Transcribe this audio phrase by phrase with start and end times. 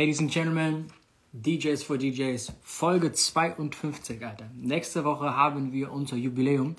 [0.00, 0.86] Ladies and Gentlemen,
[1.34, 4.46] DJs for DJs, Folge 52, Alter.
[4.56, 6.74] Nächste Woche haben wir unser Jubiläum.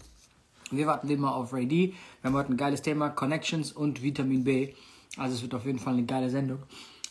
[0.72, 1.94] Wir warten immer auf Ray D.
[2.22, 4.74] Wir haben heute ein geiles Thema, Connections und Vitamin B.
[5.18, 6.64] Also es wird auf jeden Fall eine geile Sendung.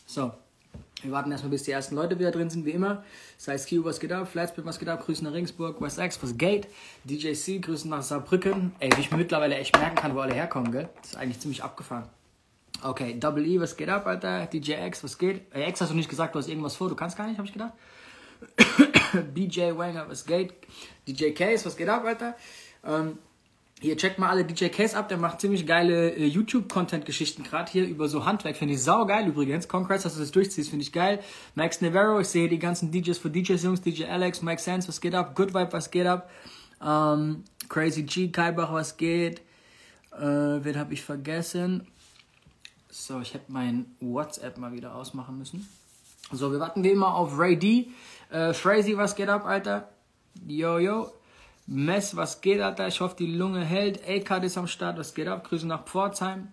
[0.04, 0.32] So,
[1.02, 3.04] wir warten erstmal, bis die ersten Leute wieder drin sind, wie immer.
[3.38, 4.27] Sei es Q, was geht ab?
[4.27, 5.06] Flatspit, was geht ab?
[5.06, 6.66] Grüßen nach Ringsburg, West X, was geht?
[7.04, 8.72] DJ C, Grüßen nach Saarbrücken.
[8.80, 10.88] Ey, wie ich mir mittlerweile echt merken kann, wo alle herkommen, gell?
[11.02, 12.08] Das ist eigentlich ziemlich abgefahren.
[12.82, 14.46] Okay, Double E, was geht ab, Alter?
[14.46, 15.42] DJ X, was geht?
[15.52, 17.44] Ey, X hast du nicht gesagt, du hast irgendwas vor, du kannst gar nicht, hab
[17.44, 17.74] ich gedacht.
[19.34, 20.54] DJ Wanger, was geht?
[21.07, 22.36] DJ Case, was geht ab, Alter?
[22.85, 23.18] Ähm,
[23.80, 27.86] hier checkt mal alle DJ Case ab, der macht ziemlich geile äh, YouTube-Content-Geschichten gerade hier
[27.86, 28.57] über so Handwerk.
[28.57, 29.68] Finde ich saugeil übrigens.
[29.68, 31.21] Congress, dass du das durchziehst, finde ich geil.
[31.54, 35.00] Max Navarro, ich sehe die ganzen DJs für DJs Jungs, DJ Alex, Mike Sands, was
[35.00, 35.34] geht ab?
[35.34, 36.30] Good Vibe, was geht ab?
[36.83, 39.41] Ähm, Crazy G, Kaibach, was geht?
[40.12, 41.86] Äh, wen habe ich vergessen?
[42.91, 45.69] So, ich hätte mein WhatsApp mal wieder ausmachen müssen.
[46.33, 47.89] So, wir warten wie immer auf Ray D.
[48.30, 49.89] Äh, Frazzy, was geht ab, Alter?
[50.46, 51.12] Yo, yo.
[51.66, 52.88] Mess, was geht, Alter?
[52.88, 54.00] Ich hoffe, die Lunge hält.
[54.08, 55.48] A-Card ist am Start, was geht ab?
[55.48, 56.52] Grüße nach Pforzheim.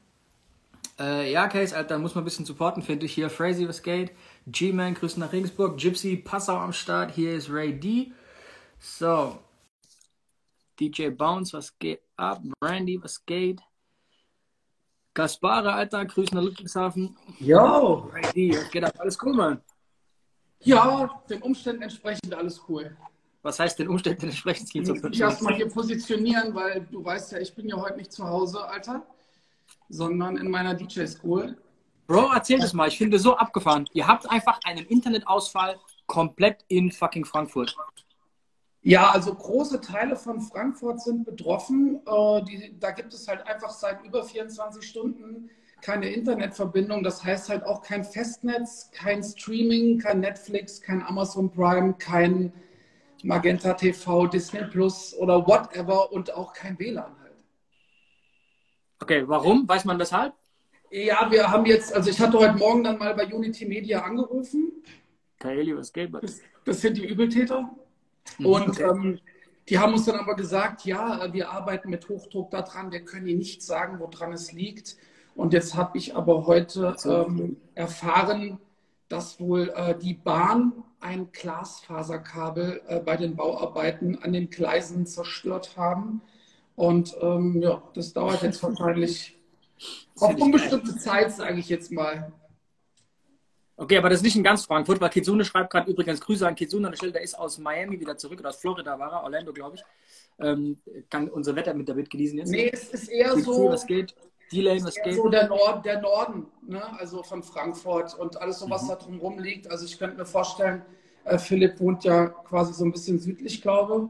[1.00, 3.14] Äh, ja, Case, Alter, muss man ein bisschen supporten, finde ich.
[3.14, 4.12] Hier, Frazzy, was geht?
[4.46, 5.78] G-Man, Grüße nach Regensburg.
[5.78, 7.14] Gypsy, Passau am Start.
[7.16, 8.12] Hier ist Ray D.
[8.80, 9.40] So.
[10.80, 12.42] DJ Bounce, was geht ab?
[12.64, 13.62] Randy, was geht?
[15.18, 17.18] Gaspare, Alter, Grüße nach Ludwigshafen.
[17.40, 18.94] D, was geht ab?
[19.00, 19.62] Alles cool, Mann.
[20.60, 22.96] Ja, den Umständen entsprechend alles cool.
[23.42, 24.70] Was heißt den Umständen entsprechend?
[24.76, 28.12] Ich muss mich erstmal hier positionieren, weil du weißt ja, ich bin ja heute nicht
[28.12, 29.08] zu Hause, Alter,
[29.90, 31.58] sondern in meiner DJ-School.
[32.06, 32.88] Bro, erzähl das mal.
[32.88, 33.88] Ich finde so abgefahren.
[33.94, 37.76] Ihr habt einfach einen Internetausfall komplett in fucking Frankfurt.
[38.88, 42.00] Ja, also große Teile von Frankfurt sind betroffen.
[42.06, 45.50] Äh, die, da gibt es halt einfach seit über 24 Stunden
[45.82, 47.04] keine Internetverbindung.
[47.04, 52.54] Das heißt halt auch kein Festnetz, kein Streaming, kein Netflix, kein Amazon Prime, kein
[53.24, 57.44] Magenta TV, Disney Plus oder whatever und auch kein WLAN halt.
[59.02, 59.68] Okay, warum?
[59.68, 60.34] Weiß man weshalb?
[60.92, 64.72] Ja, wir haben jetzt, also ich hatte heute Morgen dann mal bei Unity Media angerufen.
[65.40, 66.14] Kaeli, was geht?
[66.14, 67.70] Das, das sind die Übeltäter.
[68.38, 69.20] Mhm, Und ähm,
[69.70, 73.40] die haben uns dann aber gesagt, ja, wir arbeiten mit Hochdruck daran, wir können Ihnen
[73.40, 74.96] nicht sagen, woran es liegt.
[75.36, 78.60] Und jetzt habe ich aber heute ähm, erfahren,
[79.10, 85.78] dass wohl äh, die Bahn ein Glasfaserkabel äh, bei den Bauarbeiten an den Gleisen zerstört
[85.78, 86.22] haben.
[86.76, 89.38] Und ähm, ja, das dauert jetzt wahrscheinlich
[90.20, 92.32] auf unbestimmte Zeit, sage ich jetzt mal.
[93.80, 96.56] Okay, aber das ist nicht in ganz Frankfurt, weil Kitsune schreibt gerade übrigens Grüße an
[96.56, 99.24] Kitsune an der Stelle, der ist aus Miami wieder zurück oder aus Florida war er,
[99.24, 99.84] Orlando, glaube ich.
[100.40, 100.80] Ähm,
[101.10, 102.50] kann unser Wetter mit David genießen jetzt.
[102.50, 104.16] Nee, es ist eher Kitsune, so, was geht?
[104.52, 105.16] D-Lane, was eher geht?
[105.16, 106.82] so der, Nord, der Norden, ne?
[107.00, 108.88] also von Frankfurt und alles so, was Mhm.
[108.88, 109.70] da drumherum liegt.
[109.70, 110.82] Also ich könnte mir vorstellen,
[111.26, 114.10] äh, Philipp wohnt ja quasi so ein bisschen südlich, glaube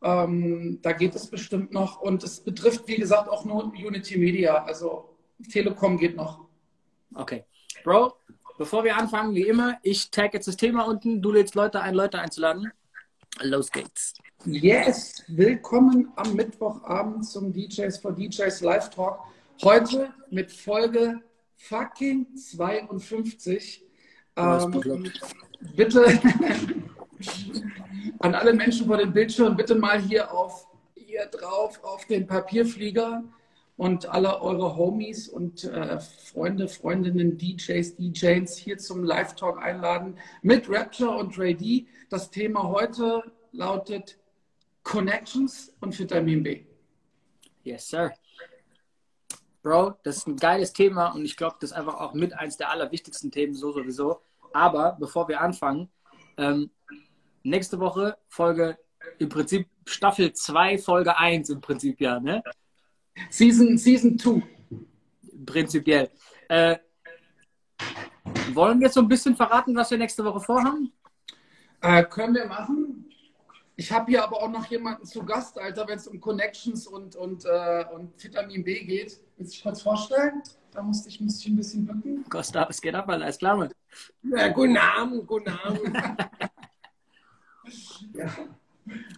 [0.00, 2.00] ähm, Da geht es bestimmt noch.
[2.00, 4.64] Und es betrifft, wie gesagt, auch nur Unity Media.
[4.64, 5.16] Also
[5.50, 6.46] Telekom geht noch.
[7.14, 7.44] Okay.
[7.82, 8.12] Bro,
[8.58, 11.94] bevor wir anfangen, wie immer, ich tag jetzt das Thema unten, du lädst Leute ein,
[11.94, 12.70] Leute einzuladen.
[13.40, 14.14] Los geht's.
[14.44, 19.20] Yes, willkommen am Mittwochabend zum DJs for DJs Live Talk.
[19.62, 21.20] Heute mit Folge
[21.56, 23.84] fucking 52.
[24.36, 25.12] hast Ähm,
[25.76, 26.04] bitte
[28.18, 33.24] an alle Menschen vor dem Bildschirm, bitte mal hier auf hier drauf auf den Papierflieger
[33.78, 40.18] und alle eure Homies und äh, Freunde, Freundinnen, DJs, DJs hier zum Live Talk einladen
[40.42, 41.86] mit Rapture und Ray D.
[42.10, 43.22] Das Thema heute
[43.52, 44.18] lautet
[44.82, 46.64] Connections und Vitamin B.
[47.62, 48.12] Yes, sir.
[49.62, 52.56] Bro, das ist ein geiles Thema und ich glaube, das ist einfach auch mit eins
[52.56, 54.22] der allerwichtigsten Themen, so sowieso.
[54.52, 55.88] Aber bevor wir anfangen,
[56.36, 56.70] ähm,
[57.44, 58.76] nächste Woche Folge
[59.18, 62.42] im Prinzip Staffel 2, Folge 1 im Prinzip ja, ne?
[63.30, 64.42] Season, Season 2.
[65.46, 66.10] Prinzipiell.
[66.48, 66.76] Äh,
[68.52, 70.92] wollen wir jetzt so ein bisschen verraten, was wir nächste Woche vorhaben?
[71.80, 73.04] Äh, können wir machen.
[73.76, 77.14] Ich habe hier aber auch noch jemanden zu Gast, Alter, wenn es um Connections und,
[77.14, 79.20] und, äh, und Vitamin B geht.
[79.36, 80.42] Willst du dich kurz vorstellen?
[80.72, 82.24] Da musste ich, musste ich ein bisschen bücken.
[82.28, 83.70] Costa, es geht ab, alles klar, Mann.
[84.24, 85.80] Ja, guten Abend, guten Abend.
[88.14, 88.26] Ja.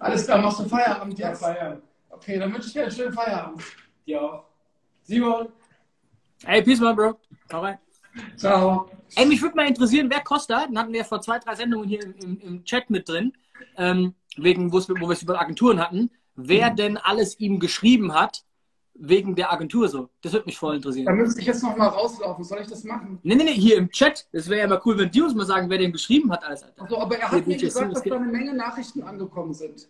[0.00, 1.40] Alles klar, machst du Feierabend Ja, jetzt?
[1.40, 1.80] feiern.
[2.08, 3.62] Okay, dann wünsche ich dir einen schönen Feierabend.
[4.10, 4.44] Dir auch.
[5.04, 5.48] Simon,
[6.44, 7.16] Hey, peace, man, Bro.
[7.52, 7.78] Hau rein.
[8.36, 8.90] Ciao.
[9.14, 12.02] Ey, mich würde mal interessieren, wer Costa, den hatten wir vor zwei, drei Sendungen hier
[12.02, 13.32] im, im, im Chat mit drin,
[13.76, 18.42] ähm, wegen, wo wir es über Agenturen hatten, wer denn alles ihm geschrieben hat,
[18.94, 20.08] wegen der Agentur so.
[20.22, 21.06] Das würde mich voll interessieren.
[21.06, 22.42] Da müsste ich jetzt noch mal rauslaufen.
[22.42, 23.20] Soll ich das machen?
[23.22, 24.26] Nee, nee, nee, hier im Chat.
[24.32, 26.64] Das wäre ja mal cool, wenn die uns mal sagen, wer den geschrieben hat, alles,
[26.64, 26.82] Alter.
[26.82, 29.88] Also, aber er hat mir gesagt, dass da eine Menge Nachrichten angekommen sind.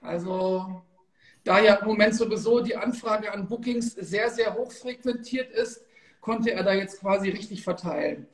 [0.00, 0.82] Also,
[1.44, 5.84] da ja im Moment sowieso die Anfrage an Bookings sehr, sehr hoch frequentiert ist,
[6.20, 8.26] konnte er da jetzt quasi richtig verteilen.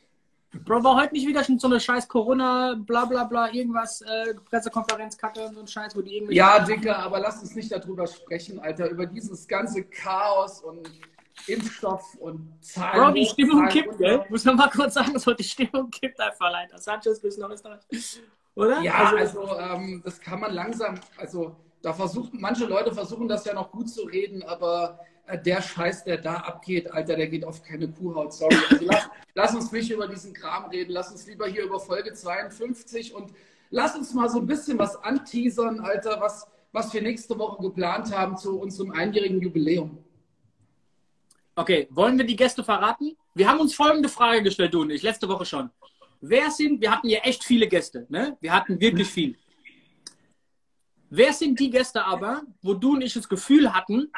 [0.65, 4.35] Bro, war heute nicht wieder schon so eine scheiß Corona, bla bla bla, irgendwas, äh,
[4.49, 6.35] Pressekonferenz, Kacke und so ein Scheiß, wo die irgendwie.
[6.35, 10.91] Ja, Dicker, aber lass uns nicht darüber sprechen, Alter, über dieses ganze Chaos und
[11.47, 13.01] Impfstoff und Zahlen.
[13.01, 14.25] Bro, die Stimmung kippt, gell?
[14.29, 16.79] Muss man mal kurz sagen, so die Stimmung kippt einfach leider.
[16.79, 17.81] Sanchez bis nach Österreich.
[18.57, 18.81] Oder?
[18.81, 23.55] Ja, also, ähm, das kann man langsam, also da versuchen, manche Leute versuchen das ja
[23.55, 27.63] noch gut zu reden, aber äh, der Scheiß, der da abgeht, Alter, der geht auf
[27.63, 28.57] keine Kuhhaut, sorry.
[28.71, 32.13] Also lass, lass uns nicht über diesen Kram reden, lass uns lieber hier über Folge
[32.13, 33.33] 52 und
[33.71, 38.15] lass uns mal so ein bisschen was anteasern, Alter, was, was wir nächste Woche geplant
[38.15, 39.99] haben zu unserem einjährigen Jubiläum.
[41.57, 43.17] Okay, wollen wir die Gäste verraten?
[43.35, 45.71] Wir haben uns folgende Frage gestellt, du und ich, letzte Woche schon.
[46.21, 48.37] Wer sind, wir hatten ja echt viele Gäste, ne?
[48.41, 49.37] Wir hatten wirklich viel.
[51.11, 54.13] Wer sind die Gäste aber, wo du und ich das Gefühl hatten,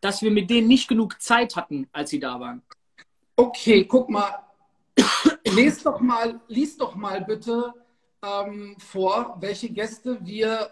[0.00, 2.62] dass wir mit denen nicht genug Zeit hatten, als sie da waren?
[3.36, 4.34] Okay, guck mal.
[5.44, 7.72] Lies doch mal, lies doch mal bitte
[8.22, 10.70] ähm, vor, welche Gäste wir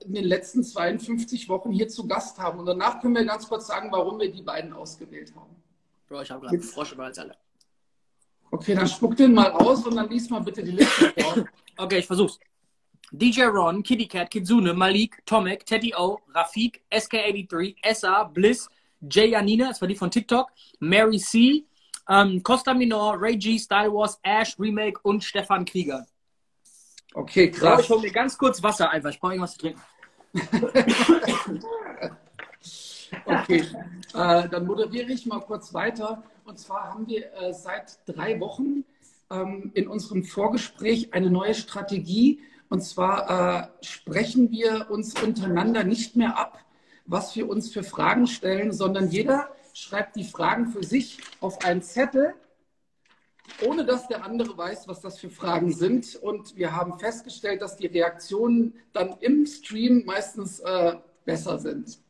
[0.00, 2.58] äh, in den letzten 52 Wochen hier zu Gast haben.
[2.58, 5.54] Und danach können wir ganz kurz sagen, warum wir die beiden ausgewählt haben.
[6.08, 7.36] Bro, ich habe gerade einen Frosch über als alle.
[8.50, 11.44] Okay, dann spuck den mal aus und dann lies mal bitte die Liste vor.
[11.76, 12.38] Okay, ich versuch's.
[13.12, 18.68] DJ Ron, Kitty Cat, Kitsune, Malik, Tomek, Teddy O, Rafik, SK83, SA, Bliss,
[19.08, 21.64] Jay Janina, das war die von TikTok, Mary C,
[22.08, 26.06] ähm, Costa Minor, Ray G, Style Wars, Ash, Remake und Stefan Krieger.
[27.14, 27.82] Okay, krass.
[27.82, 29.10] ich hole mir ganz kurz Wasser einfach.
[29.10, 29.80] Ich brauche irgendwas zu trinken.
[33.26, 33.64] Okay,
[34.14, 36.22] äh, dann moderiere ich mal kurz weiter.
[36.44, 38.84] Und zwar haben wir äh, seit drei Wochen
[39.30, 42.40] ähm, in unserem Vorgespräch eine neue Strategie.
[42.74, 46.58] Und zwar äh, sprechen wir uns untereinander nicht mehr ab,
[47.06, 51.82] was wir uns für Fragen stellen, sondern jeder schreibt die Fragen für sich auf einen
[51.82, 52.34] Zettel,
[53.64, 56.16] ohne dass der andere weiß, was das für Fragen sind.
[56.16, 62.00] Und wir haben festgestellt, dass die Reaktionen dann im Stream meistens äh, besser sind.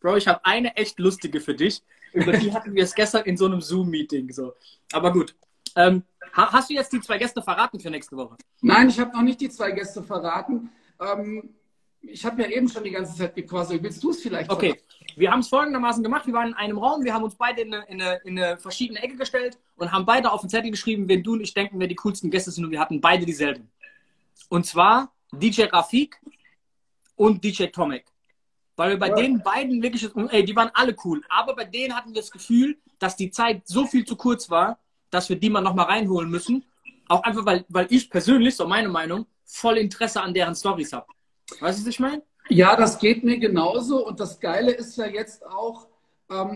[0.00, 1.82] Bro, ich habe eine echt lustige für dich.
[2.12, 4.32] Über die hatten wir es gestern in so einem Zoom-Meeting.
[4.32, 4.52] So.
[4.92, 5.34] Aber gut.
[5.76, 6.02] Ähm,
[6.32, 8.36] hast du jetzt die zwei Gäste verraten für nächste Woche?
[8.60, 10.70] Nein, ich habe noch nicht die zwei Gäste verraten.
[11.00, 11.54] Ähm,
[12.00, 13.82] ich habe ja eben schon die ganze Zeit gequasselt.
[13.82, 14.80] Willst du es vielleicht Okay,
[15.16, 16.26] wir haben es folgendermaßen gemacht.
[16.26, 18.58] Wir waren in einem Raum, wir haben uns beide in eine, in, eine, in eine
[18.58, 21.78] verschiedene Ecke gestellt und haben beide auf den Zettel geschrieben, wen du und ich denken,
[21.78, 22.64] wer die coolsten Gäste sind.
[22.64, 23.70] Und wir hatten beide dieselben.
[24.48, 26.20] Und zwar DJ Rafik
[27.14, 28.06] und DJ Tomek.
[28.76, 29.14] Weil wir bei Ja.
[29.14, 31.22] denen beiden wirklich, ey, die waren alle cool.
[31.28, 34.78] Aber bei denen hatten wir das Gefühl, dass die Zeit so viel zu kurz war,
[35.12, 36.64] dass wir die mal nochmal reinholen müssen.
[37.06, 41.06] Auch einfach, weil, weil ich persönlich, so meine Meinung, voll Interesse an deren Stories habe.
[41.60, 42.22] Weißt du, was ich meine?
[42.48, 44.06] Ja, das geht mir genauso.
[44.06, 45.86] Und das Geile ist ja jetzt auch,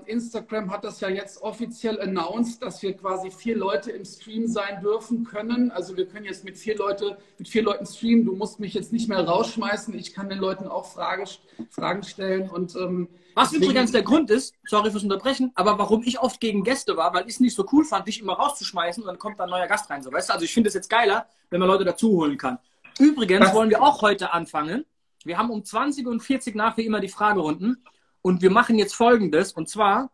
[0.07, 4.81] Instagram hat das ja jetzt offiziell announced, dass wir quasi vier Leute im Stream sein
[4.81, 5.71] dürfen können.
[5.71, 8.25] Also wir können jetzt mit vier, Leute, mit vier Leuten streamen.
[8.25, 9.97] Du musst mich jetzt nicht mehr rausschmeißen.
[9.99, 11.25] Ich kann den Leuten auch Frage,
[11.71, 12.49] Fragen stellen.
[12.49, 16.65] Und ähm, Was übrigens der Grund ist, sorry fürs Unterbrechen, aber warum ich oft gegen
[16.65, 19.39] Gäste war, weil ich es nicht so cool fand, dich immer rauszuschmeißen und dann kommt
[19.39, 20.03] da ein neuer Gast rein.
[20.03, 20.33] So, weißt du?
[20.35, 22.59] Also ich finde es jetzt geiler, wenn man Leute dazu holen kann.
[22.99, 23.55] Übrigens Was?
[23.55, 24.85] wollen wir auch heute anfangen.
[25.25, 27.83] Wir haben um 20 und 40 nach wie immer die Fragerunden
[28.27, 30.11] und wir machen jetzt folgendes und zwar,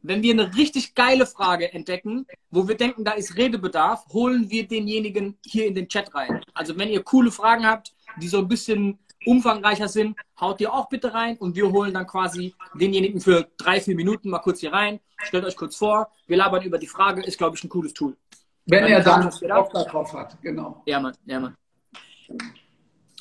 [0.00, 4.66] wenn wir eine richtig geile Frage entdecken, wo wir denken, da ist Redebedarf, holen wir
[4.66, 6.40] denjenigen hier in den Chat rein.
[6.54, 10.88] Also wenn ihr coole Fragen habt, die so ein bisschen umfangreicher sind, haut ihr auch
[10.88, 14.72] bitte rein und wir holen dann quasi denjenigen für drei, vier Minuten mal kurz hier
[14.72, 14.98] rein.
[15.24, 18.16] Stellt euch kurz vor, wir labern über die Frage, ist glaube ich ein cooles Tool.
[18.64, 19.28] wenn Meine er dann.
[19.28, 20.82] Bock darauf hat, genau.
[20.86, 21.54] Ja, Mann, ja, Mann.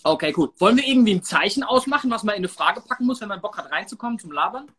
[0.07, 0.53] Okay, cool.
[0.57, 3.41] Wollen wir irgendwie ein Zeichen ausmachen, was man in eine Frage packen muss, wenn man
[3.41, 4.71] Bock hat reinzukommen zum Labern?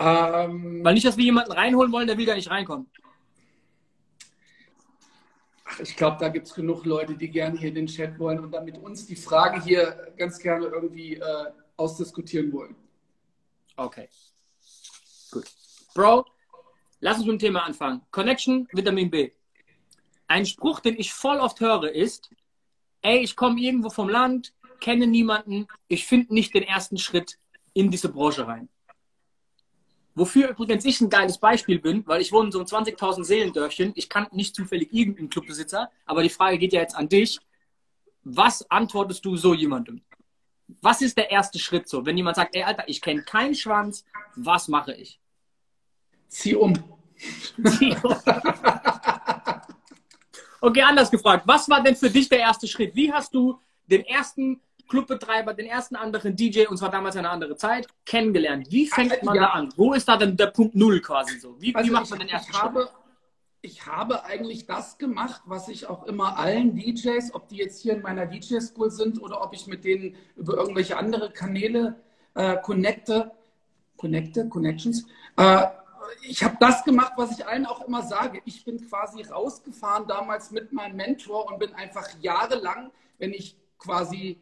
[0.00, 2.90] Ähm, Weil nicht, dass wir jemanden reinholen wollen, der will gar nicht reinkommen.
[5.66, 8.50] Ach, ich glaube, da gibt es genug Leute, die gerne hier den Chat wollen und
[8.50, 11.46] dann mit uns die Frage hier ganz gerne irgendwie äh,
[11.76, 12.74] ausdiskutieren wollen.
[13.76, 14.08] Okay.
[15.30, 15.46] Gut.
[15.94, 16.26] Bro,
[16.98, 18.00] lass uns mit dem Thema anfangen.
[18.10, 19.30] Connection, Vitamin B.
[20.26, 22.30] Ein Spruch, den ich voll oft höre, ist,
[23.02, 27.38] ey, ich komme irgendwo vom Land, kenne niemanden, ich finde nicht den ersten Schritt
[27.74, 28.68] in diese Branche rein.
[30.14, 33.92] Wofür übrigens ich ein geiles Beispiel bin, weil ich wohne in so einem 20.000 Seelendörfchen.
[33.94, 37.38] Ich kann nicht zufällig irgendeinen Clubbesitzer, aber die Frage geht ja jetzt an dich.
[38.24, 40.02] Was antwortest du so jemandem?
[40.80, 42.04] was ist der erste Schritt so?
[42.06, 44.04] Wenn jemand sagt, ey Alter, ich kenne keinen Schwanz,
[44.36, 45.20] was mache ich?
[46.28, 46.74] Zieh um.
[50.60, 51.44] Okay, anders gefragt.
[51.46, 52.94] Was war denn für dich der erste Schritt?
[52.94, 57.56] Wie hast du den ersten Clubbetreiber, den ersten anderen DJ, und zwar damals eine andere
[57.56, 58.66] Zeit, kennengelernt?
[58.70, 59.42] Wie fängt man ja.
[59.42, 59.72] da an?
[59.76, 61.56] Wo ist da denn der Punkt Null quasi so?
[61.60, 62.68] Wie, also wie macht ich, man den ersten ich Schritt?
[62.68, 62.90] Habe,
[63.62, 67.94] ich habe eigentlich das gemacht, was ich auch immer allen DJs, ob die jetzt hier
[67.94, 72.00] in meiner DJ-School sind oder ob ich mit denen über irgendwelche andere Kanäle
[72.34, 73.32] äh, connecte,
[73.96, 75.04] connecte, Connections,
[75.36, 75.66] äh,
[76.22, 78.40] ich habe das gemacht, was ich allen auch immer sage.
[78.44, 84.40] Ich bin quasi rausgefahren damals mit meinem Mentor und bin einfach jahrelang, wenn ich quasi,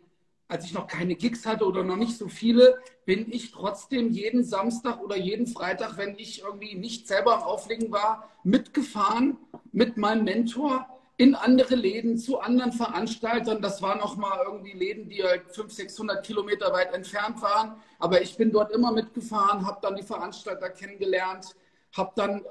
[0.49, 4.45] als ich noch keine Gigs hatte oder noch nicht so viele, bin ich trotzdem jeden
[4.45, 9.37] Samstag oder jeden Freitag, wenn ich irgendwie nicht selber am Auflegen war, mitgefahren
[9.73, 10.87] mit meinem Mentor
[11.19, 13.61] in andere Läden, zu anderen Veranstaltern.
[13.61, 17.75] Das waren auch mal irgendwie Läden, die halt 500, 600 Kilometer weit entfernt waren.
[17.99, 21.57] Aber ich bin dort immer mitgefahren, habe dann die Veranstalter kennengelernt,
[21.97, 22.45] habe dann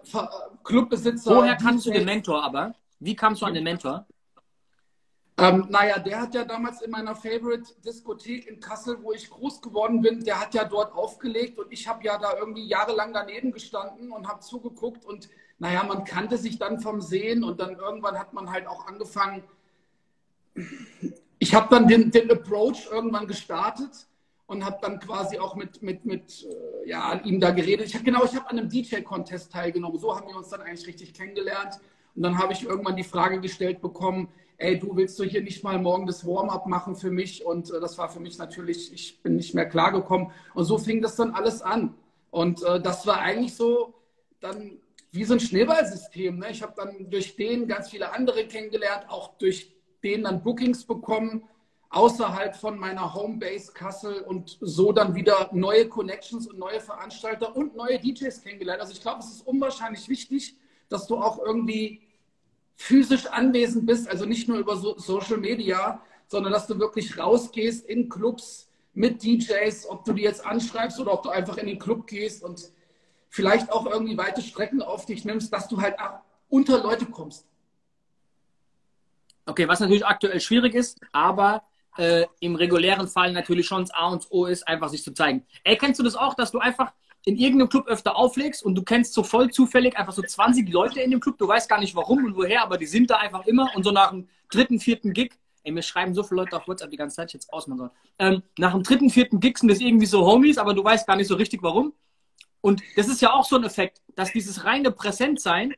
[0.65, 1.33] Clubbesitzer.
[1.33, 2.75] Woher kannst du den Mentor aber?
[2.99, 4.05] Wie kamst du an den Mentor?
[5.39, 10.01] Ähm, naja, der hat ja damals in meiner Favorite-Diskothek in Kassel, wo ich groß geworden
[10.01, 14.11] bin, der hat ja dort aufgelegt und ich habe ja da irgendwie jahrelang daneben gestanden
[14.11, 15.29] und habe zugeguckt und
[15.59, 19.43] naja, man kannte sich dann vom Sehen und dann irgendwann hat man halt auch angefangen.
[21.39, 24.07] Ich habe dann den, den Approach irgendwann gestartet
[24.45, 27.87] und habe dann quasi auch mit, mit, mit äh, ja, ihm da geredet.
[27.87, 29.99] Ich hab, genau, ich habe an einem DJ-Contest teilgenommen.
[29.99, 31.79] So haben wir uns dann eigentlich richtig kennengelernt.
[32.15, 35.63] Und dann habe ich irgendwann die Frage gestellt bekommen, ey, du willst du hier nicht
[35.63, 37.45] mal morgen das Warm-up machen für mich?
[37.45, 40.31] Und äh, das war für mich natürlich, ich bin nicht mehr klargekommen.
[40.53, 41.93] Und so fing das dann alles an.
[42.31, 43.95] Und äh, das war eigentlich so
[44.39, 44.79] dann
[45.17, 46.37] wie so ein Schneeballsystem.
[46.37, 46.51] Ne?
[46.51, 51.43] Ich habe dann durch den ganz viele andere kennengelernt, auch durch den dann Bookings bekommen
[51.89, 57.75] außerhalb von meiner Homebase Kassel und so dann wieder neue Connections und neue Veranstalter und
[57.75, 58.81] neue DJs kennengelernt.
[58.81, 60.55] Also ich glaube, es ist unwahrscheinlich wichtig,
[60.89, 62.01] dass du auch irgendwie
[62.75, 67.87] physisch anwesend bist, also nicht nur über so Social Media, sondern dass du wirklich rausgehst
[67.87, 71.79] in Clubs mit DJs, ob du die jetzt anschreibst oder ob du einfach in den
[71.79, 72.71] Club gehst und
[73.29, 75.95] vielleicht auch irgendwie weite Strecken auf dich nimmst, dass du halt
[76.49, 77.45] unter Leute kommst.
[79.45, 81.63] Okay, was natürlich aktuell schwierig ist, aber
[81.97, 85.45] äh, im regulären Fall natürlich schon das A und O ist, einfach sich zu zeigen.
[85.63, 86.91] Ey, kennst du das auch, dass du einfach
[87.25, 91.01] in irgendeinem Club öfter auflegst und du kennst so voll zufällig einfach so 20 Leute
[91.01, 93.45] in dem Club, du weißt gar nicht warum und woher, aber die sind da einfach
[93.45, 96.67] immer und so nach dem dritten, vierten Gig, ey, mir schreiben so viele Leute auf
[96.67, 97.91] WhatsApp die ganze Zeit, ich jetzt ausmachen soll.
[98.19, 101.17] Ähm, nach dem dritten, vierten Gig sind das irgendwie so Homies, aber du weißt gar
[101.17, 101.93] nicht so richtig warum.
[102.67, 105.73] Und das ist ja auch so ein Effekt, dass dieses reine Präsentsein,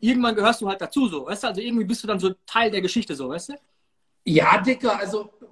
[0.00, 1.48] irgendwann gehörst du halt dazu, so, weißt du?
[1.48, 3.54] Also irgendwie bist du dann so Teil der Geschichte, so, weißt du?
[4.24, 5.44] Ja, Dicker, also äh,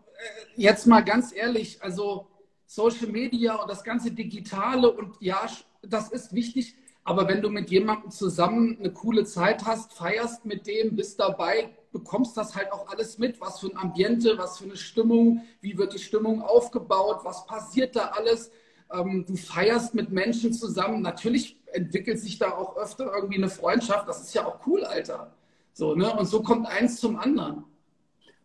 [0.56, 2.28] jetzt mal ganz ehrlich, also
[2.64, 5.46] Social Media und das ganze Digitale und ja,
[5.82, 10.66] das ist wichtig, aber wenn du mit jemandem zusammen eine coole Zeit hast, feierst mit
[10.66, 14.64] dem, bist dabei, bekommst das halt auch alles mit, was für ein Ambiente, was für
[14.64, 18.50] eine Stimmung, wie wird die Stimmung aufgebaut, was passiert da alles.
[18.93, 21.02] Ähm, du feierst mit Menschen zusammen.
[21.02, 24.09] Natürlich entwickelt sich da auch öfter irgendwie eine Freundschaft.
[24.09, 25.33] Das ist ja auch cool, Alter.
[25.73, 26.11] So, ne?
[26.16, 27.64] Und so kommt eins zum anderen.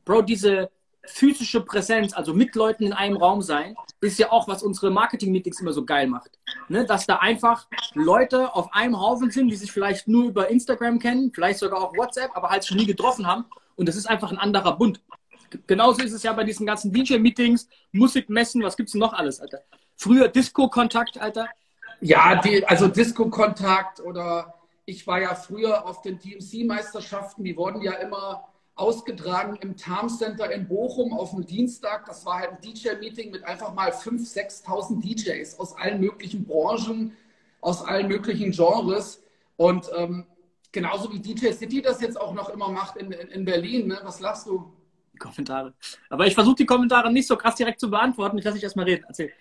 [0.04, 0.70] Bro, diese
[1.06, 5.62] physische Präsenz, also mit Leuten in einem Raum sein, ist ja auch, was unsere Marketing-Meetings
[5.62, 6.32] immer so geil macht.
[6.70, 6.86] Ne?
[6.86, 11.32] Dass da einfach Leute auf einem Haufen sind, die sich vielleicht nur über Instagram kennen,
[11.34, 13.46] vielleicht sogar auch WhatsApp, aber halt schon nie getroffen haben.
[13.76, 15.02] Und das ist einfach ein anderer Bund.
[15.68, 19.60] Genauso ist es ja bei diesen ganzen DJ-Meetings, Musikmessen, was gibt's denn noch alles, Alter?
[20.02, 21.48] Früher Disco-Kontakt, Alter.
[22.00, 24.56] Ja, die, also Disco-Kontakt oder
[24.86, 30.52] ich war ja früher auf den DMC-Meisterschaften, die wurden ja immer ausgetragen im Tarm Center
[30.52, 32.08] in Bochum auf dem Dienstag.
[32.08, 37.16] Das war halt ein DJ-Meeting mit einfach mal 5.000, 6.000 DJs aus allen möglichen Branchen,
[37.60, 39.22] aus allen möglichen Genres.
[39.56, 40.26] Und ähm,
[40.72, 43.90] genauso wie DJ City das jetzt auch noch immer macht in, in, in Berlin.
[43.90, 44.00] Ne?
[44.02, 44.74] Was lachst du?
[45.20, 45.76] Kommentare.
[46.10, 48.40] Aber ich versuche die Kommentare nicht so krass direkt zu beantworten.
[48.40, 49.06] Ich lasse dich erstmal reden.
[49.08, 49.32] Erzähl.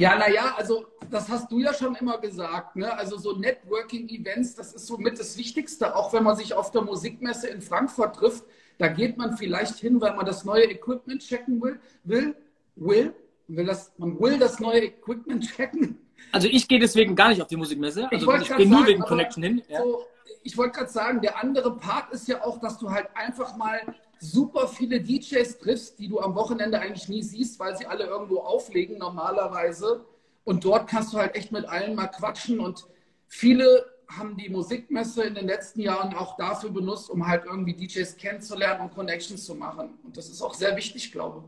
[0.00, 2.74] Ja, naja, also das hast du ja schon immer gesagt.
[2.74, 2.90] Ne?
[2.96, 7.48] Also so Networking-Events, das ist somit das Wichtigste, auch wenn man sich auf der Musikmesse
[7.48, 8.44] in Frankfurt trifft.
[8.78, 11.78] Da geht man vielleicht hin, weil man das neue Equipment checken will.
[12.04, 12.34] Will,
[12.76, 13.12] will,
[13.46, 15.98] will das, man will das neue Equipment checken.
[16.32, 18.08] Also ich gehe deswegen gar nicht auf die Musikmesse.
[18.10, 19.62] Also ich, ich gehe nur wegen Connection hin.
[19.68, 19.82] Ja.
[19.82, 20.06] So,
[20.42, 23.78] ich wollte gerade sagen, der andere Part ist ja auch, dass du halt einfach mal
[24.20, 28.40] super viele DJs triffst, die du am Wochenende eigentlich nie siehst, weil sie alle irgendwo
[28.40, 30.04] auflegen normalerweise.
[30.44, 32.60] Und dort kannst du halt echt mit allen mal quatschen.
[32.60, 32.86] Und
[33.26, 38.16] viele haben die Musikmesse in den letzten Jahren auch dafür benutzt, um halt irgendwie DJs
[38.16, 39.98] kennenzulernen und Connections zu machen.
[40.04, 41.44] Und das ist auch sehr wichtig, glaube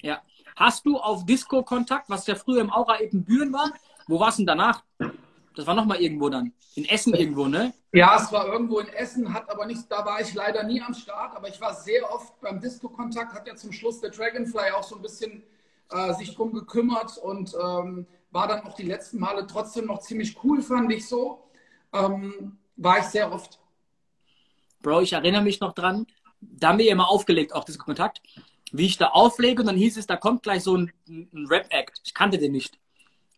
[0.00, 0.06] ich.
[0.06, 0.22] Ja.
[0.56, 3.72] Hast du auf Disco Kontakt, was ja früher im Aura eben Büren war?
[4.06, 4.84] Wo warst du denn danach?
[5.54, 6.52] Das war nochmal irgendwo dann.
[6.74, 7.72] In Essen irgendwo, ne?
[7.92, 10.94] Ja, es war irgendwo in Essen, hat aber nichts, da war ich leider nie am
[10.94, 14.82] Start, aber ich war sehr oft beim Disco-Kontakt, hat ja zum Schluss der Dragonfly auch
[14.82, 15.44] so ein bisschen
[15.90, 20.36] äh, sich drum gekümmert und ähm, war dann auch die letzten Male trotzdem noch ziemlich
[20.42, 21.44] cool, fand ich so.
[21.92, 23.60] Ähm, war ich sehr oft.
[24.82, 26.06] Bro, ich erinnere mich noch dran,
[26.40, 28.20] da haben wir immer aufgelegt, auch Disco-Kontakt,
[28.72, 32.00] wie ich da auflege und dann hieß es, da kommt gleich so ein, ein Rap-Act.
[32.04, 32.76] Ich kannte den nicht.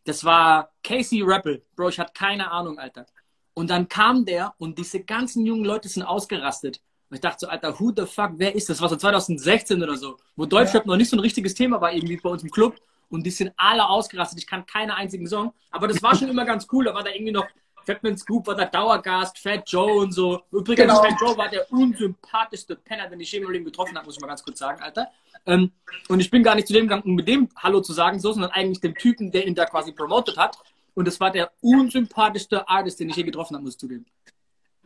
[0.06, 1.62] Das war Casey Rappel.
[1.75, 3.06] Bro, ich hatte keine Ahnung, Alter.
[3.54, 6.80] Und dann kam der und diese ganzen jungen Leute sind ausgerastet.
[7.10, 8.76] Und ich dachte so, Alter, who the fuck, wer ist das?
[8.76, 10.86] Das war so 2016 oder so, wo Deutschrap ja.
[10.86, 12.76] noch nicht so ein richtiges Thema war irgendwie bei uns im Club.
[13.08, 14.38] Und die sind alle ausgerastet.
[14.38, 15.52] Ich kann keinen einzigen Song.
[15.70, 16.84] Aber das war schon immer ganz cool.
[16.84, 17.46] Da war da irgendwie noch
[17.87, 20.43] Fatman Scoop, war da Dauergast, Fat Joe und so.
[20.50, 21.02] Übrigens, genau.
[21.02, 24.21] Fat Joe war der unsympathischste Penner, den ich je im Leben getroffen habe, muss ich
[24.21, 25.09] mal ganz kurz sagen, Alter.
[25.47, 25.71] Ähm,
[26.09, 28.33] und ich bin gar nicht zu dem gegangen, um mit dem Hallo zu sagen, so,
[28.33, 30.59] sondern eigentlich dem Typen, der ihn da quasi promotet hat.
[30.95, 34.07] Und es war der unsympathischste Artist, den ich je getroffen habe, muss ich zugeben.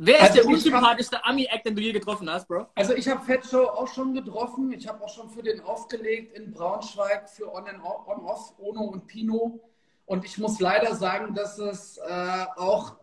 [0.03, 2.67] Wer ist also der unsympathischste Ami-Act, den du je getroffen hast, Bro?
[2.75, 4.73] Also ich habe Fat Joe auch schon getroffen.
[4.73, 9.07] Ich habe auch schon für den aufgelegt in Braunschweig für On and Off, Ono und
[9.07, 9.61] Pino.
[10.11, 12.97] Und ich muss leider sagen, dass es äh, auch,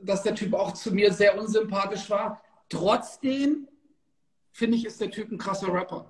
[0.00, 2.40] dass der Typ auch zu mir sehr unsympathisch war.
[2.68, 3.66] Trotzdem
[4.52, 6.08] finde ich, ist der Typ ein krasser Rapper.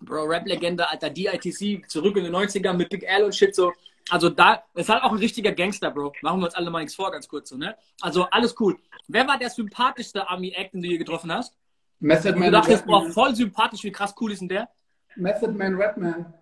[0.00, 3.72] Bro, Rap-Legende, Alter, DITC, zurück in den 90ern mit Big L und Shit, so.
[4.10, 6.12] Also da, ist halt auch ein richtiger Gangster, Bro.
[6.22, 7.76] Machen wir uns alle mal nichts vor, ganz kurz so, ne?
[8.00, 8.76] Also alles cool.
[9.06, 11.54] Wer war der sympathischste Army-Act, den du hier getroffen hast?
[12.00, 12.46] Method Man.
[12.46, 14.68] Du dachtest, boah, voll sympathisch, wie krass cool ist denn der?
[15.14, 16.34] Method Man Redman.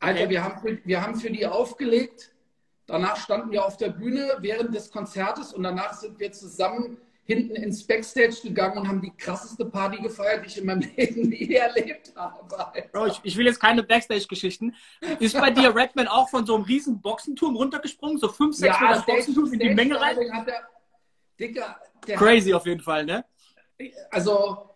[0.00, 2.32] Alter, wir, haben für, wir haben für die aufgelegt.
[2.86, 7.56] Danach standen wir auf der Bühne während des Konzertes und danach sind wir zusammen hinten
[7.56, 11.56] ins Backstage gegangen und haben die krasseste Party gefeiert, die ich in meinem Leben je
[11.56, 12.88] erlebt habe.
[12.90, 14.74] Bro, ich, ich, will jetzt keine Backstage-Geschichten.
[15.20, 18.16] Ist bei dir Redman auch von so einem riesen Boxenturm runtergesprungen?
[18.16, 20.16] So 5, 6 ja, Meter Boxenturm in die Menge rein?
[20.16, 20.68] Der,
[21.38, 23.22] Dicker, der Crazy hat, auf jeden Fall, ne?
[24.10, 24.70] Also,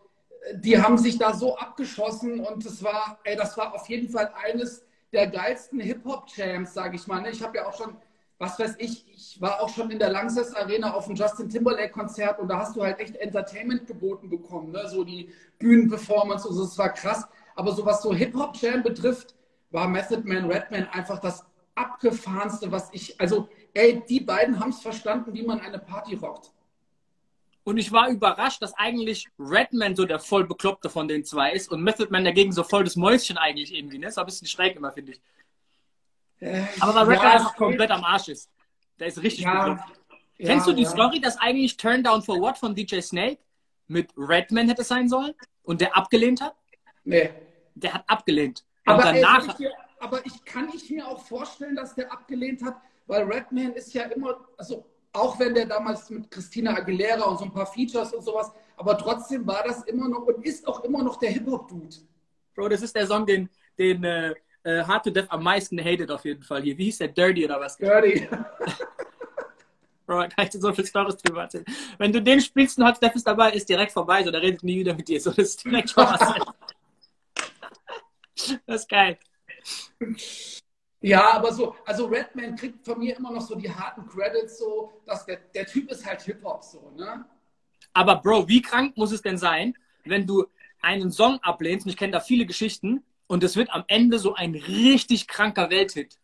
[0.52, 4.30] die haben sich da so abgeschossen und das war, ey, das war auf jeden Fall
[4.44, 7.20] eines der geilsten Hip-Hop-Champs, sage ich mal.
[7.20, 7.30] Ne?
[7.30, 7.96] Ich habe ja auch schon
[8.42, 11.92] was weiß ich, ich war auch schon in der Langsess Arena auf dem Justin Timberlake
[11.92, 14.88] Konzert und da hast du halt echt Entertainment geboten bekommen, ne?
[14.88, 17.24] so die Bühnenperformance und so, das war krass.
[17.54, 19.36] Aber so was so Hip-Hop-Jam betrifft,
[19.70, 21.46] war Method Man, Redman einfach das
[21.76, 26.51] abgefahrenste, was ich, also ey, die beiden haben es verstanden, wie man eine Party rockt.
[27.64, 31.70] Und ich war überrascht, dass eigentlich Redman so der voll Bekloppte von den zwei ist
[31.70, 33.98] und Method Man dagegen so voll das Mäuschen eigentlich irgendwie.
[33.98, 34.08] Ne?
[34.08, 35.20] Ist ein bisschen schräg immer, finde ich.
[36.80, 38.50] Aber weil Rapper ja, einfach komplett am Arsch ist.
[38.98, 39.78] Der ist richtig ja, gut.
[40.38, 40.84] Ja, Kennst du die.
[40.84, 43.38] Story, dass eigentlich Turn Down for What von DJ Snake
[43.86, 46.56] mit Redman hätte sein sollen und der abgelehnt hat?
[47.04, 47.30] Nee.
[47.74, 48.64] Der hat abgelehnt.
[48.86, 49.58] Und aber, danach.
[49.60, 53.72] Ey, ich aber ich kann ich mir auch vorstellen, dass der abgelehnt hat, weil Redman
[53.74, 57.66] ist ja immer, also auch wenn der damals mit Christina Aguilera und so ein paar
[57.66, 61.30] Features und sowas, aber trotzdem war das immer noch und ist auch immer noch der
[61.30, 61.96] Hip-Hop-Dude.
[62.54, 63.48] Bro, das ist der Song, den,
[63.78, 66.76] den äh, äh, Hard to Death am meisten hated auf jeden Fall hier.
[66.78, 67.08] Wie hieß der?
[67.08, 67.76] Dirty oder was?
[67.76, 68.28] Dirty.
[70.06, 71.64] Bro, kann ich dir so viel Storys drüber erzählen.
[71.98, 74.42] Wenn du den spielst und Hard to Death ist dabei, ist direkt vorbei, so der
[74.42, 75.20] redet nie wieder mit dir.
[75.20, 76.20] So, das ist direkt Spaß.
[78.66, 79.18] das ist geil.
[81.02, 84.92] Ja, aber so, also Redman kriegt von mir immer noch so die harten Credits, so,
[85.04, 87.24] dass der, der Typ ist halt Hip-Hop, so, ne?
[87.92, 90.46] Aber Bro, wie krank muss es denn sein, wenn du
[90.80, 94.34] einen Song ablehnst, und ich kenne da viele Geschichten, und es wird am Ende so
[94.34, 96.18] ein richtig kranker Welthit.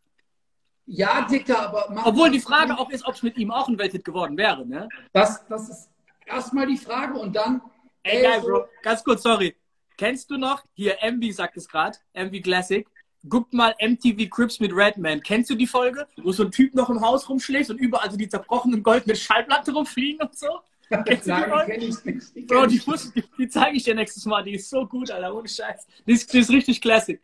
[0.87, 2.07] Ja, Dicker, aber.
[2.07, 4.89] Obwohl die Frage auch ist, ob es mit ihm auch ein Welthit geworden wäre, ne?
[5.13, 5.91] Das, das ist
[6.25, 7.61] erstmal die Frage und dann.
[8.03, 8.69] Ey, geil, Bro.
[8.83, 9.55] Ganz kurz, sorry.
[9.97, 10.65] Kennst du noch?
[10.75, 11.99] Hier, MV sagt es gerade.
[12.15, 12.87] MV Classic.
[13.29, 15.23] Guckt mal MTV Crips mit Redman.
[15.23, 18.17] Kennst du die Folge, wo so ein Typ noch im Haus rumschläft und überall so
[18.17, 20.61] die zerbrochenen goldenen Schallplatten rumfliegen und so?
[21.05, 22.37] Kennst Nein, die kenne ich nicht.
[22.37, 24.43] Die Bro, die, muss, die, die zeige ich dir nächstes Mal.
[24.45, 25.87] Die ist so gut, Alter, ohne Scheiß.
[26.07, 27.21] Die ist, die ist richtig classic.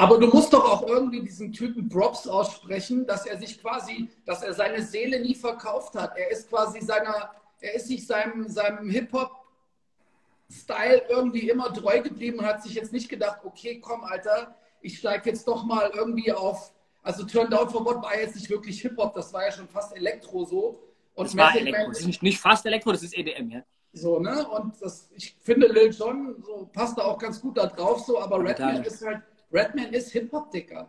[0.00, 4.42] Aber du musst doch auch irgendwie diesen Typen Props aussprechen, dass er sich quasi, dass
[4.42, 6.16] er seine Seele nie verkauft hat.
[6.16, 12.46] Er ist quasi seiner, er ist sich seinem, seinem Hip-Hop-Style irgendwie immer treu geblieben und
[12.46, 16.72] hat sich jetzt nicht gedacht, okay, komm, Alter, ich steige jetzt doch mal irgendwie auf.
[17.02, 19.96] Also Turn Down for What war jetzt nicht wirklich Hip-Hop, das war ja schon fast
[19.96, 20.82] Elektro so.
[21.14, 21.88] Und das war Elektro.
[21.88, 23.62] Das ist nicht, nicht fast Elektro, das ist EDM, ja.
[23.92, 24.46] So, ne?
[24.48, 28.20] Und das, ich finde, Lil Jon so, passt da auch ganz gut da drauf, so,
[28.20, 30.88] aber Redman ist halt, Redman ist Hip-Hop-Dicker.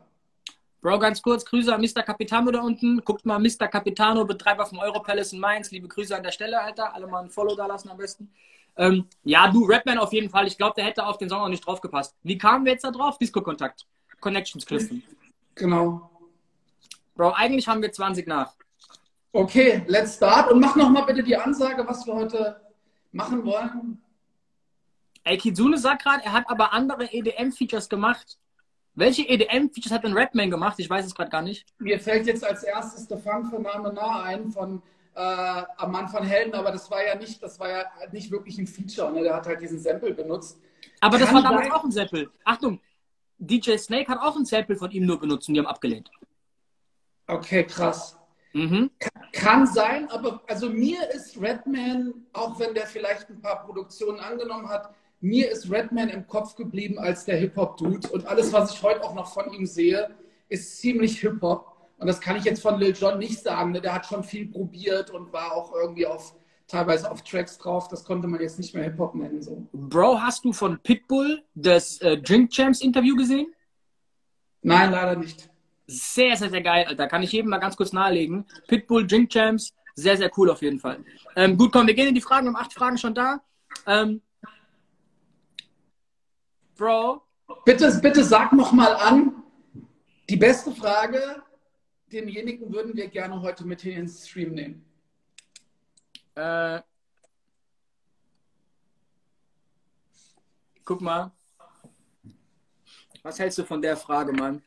[0.81, 2.03] Bro, ganz kurz, Grüße an Mr.
[2.03, 3.03] Capitano da unten.
[3.03, 3.67] Guckt mal, Mr.
[3.67, 5.71] Capitano, Betreiber vom Europalace in Mainz.
[5.71, 6.93] Liebe Grüße an der Stelle, Alter.
[6.93, 8.31] Alle mal ein Follow da lassen am besten.
[8.77, 10.47] Ähm, ja, du, Rapman auf jeden Fall.
[10.47, 12.15] Ich glaube, der hätte auf den Song auch nicht drauf gepasst.
[12.23, 13.17] Wie kamen wir jetzt da drauf?
[13.17, 13.85] Disco-Kontakt.
[14.19, 15.03] Connections Clifton.
[15.55, 16.09] Genau.
[17.15, 18.53] Bro, eigentlich haben wir 20 nach.
[19.31, 20.51] Okay, let's start.
[20.51, 22.61] Und mach nochmal bitte die Ansage, was wir heute
[23.11, 24.01] machen wollen.
[25.23, 28.39] Ey, Kizune sagt gerade, er hat aber andere EDM-Features gemacht.
[28.95, 30.75] Welche EDM-Features hat denn Rapman gemacht?
[30.79, 31.65] Ich weiß es gerade gar nicht.
[31.77, 34.81] Mir fällt jetzt als erstes der Funk für Name nah ein von
[35.15, 38.57] äh, am Mann von Helden, aber das war ja nicht, das war ja nicht wirklich
[38.57, 39.11] ein Feature.
[39.11, 39.23] Ne?
[39.23, 40.59] Der hat halt diesen Sample benutzt.
[41.01, 42.29] Aber das Kann war damals auch ein Sample.
[42.43, 42.79] Achtung,
[43.37, 46.09] DJ Snake hat auch ein Sample von ihm nur benutzt und die haben abgelehnt.
[47.27, 48.17] Okay, krass.
[48.53, 48.89] Mhm.
[49.31, 54.67] Kann sein, aber also mir ist Redman, auch wenn der vielleicht ein paar Produktionen angenommen
[54.67, 58.07] hat, mir ist Redman im Kopf geblieben als der Hip-Hop-Dude.
[58.09, 60.09] Und alles, was ich heute auch noch von ihm sehe,
[60.47, 61.78] ist ziemlich Hip-Hop.
[61.99, 63.71] Und das kann ich jetzt von Lil Jon nicht sagen.
[63.71, 63.81] Ne?
[63.81, 66.35] Der hat schon viel probiert und war auch irgendwie auf
[66.67, 67.87] teilweise auf Tracks drauf.
[67.87, 69.41] Das konnte man jetzt nicht mehr Hip-Hop nennen.
[69.41, 69.67] So.
[69.73, 73.53] Bro, hast du von Pitbull das äh, Drink Champs Interview gesehen?
[74.61, 75.49] Nein, leider nicht.
[75.87, 77.07] Sehr, sehr, sehr geil, Alter.
[77.07, 78.45] Kann ich jedem mal ganz kurz nahelegen.
[78.67, 81.03] Pitbull, Drink Champs, sehr, sehr cool auf jeden Fall.
[81.35, 82.45] Ähm, gut, komm, wir gehen in die Fragen.
[82.45, 83.41] Wir haben acht Fragen schon da.
[83.87, 84.21] Ähm,
[86.77, 87.23] Bro,
[87.65, 89.43] Bitte, bitte sag noch mal an,
[90.29, 91.41] die beste Frage,
[92.11, 94.85] denjenigen würden wir gerne heute mit in den Stream nehmen.
[96.35, 96.81] äh,
[100.85, 101.31] guck mal.
[103.21, 104.61] Was hältst du von der Frage, Mann?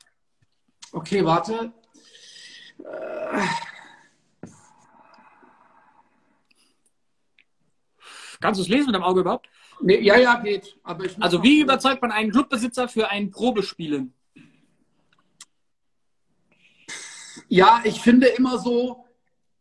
[0.92, 1.72] Okay, warte.
[8.40, 9.48] Kannst du es lesen mit deinem Auge überhaupt?
[9.80, 10.76] Nee, ja, ja, geht.
[11.20, 14.14] Also, wie überzeugt man einen Clubbesitzer für ein Probespielen?
[17.54, 19.04] Ja, ich finde immer so,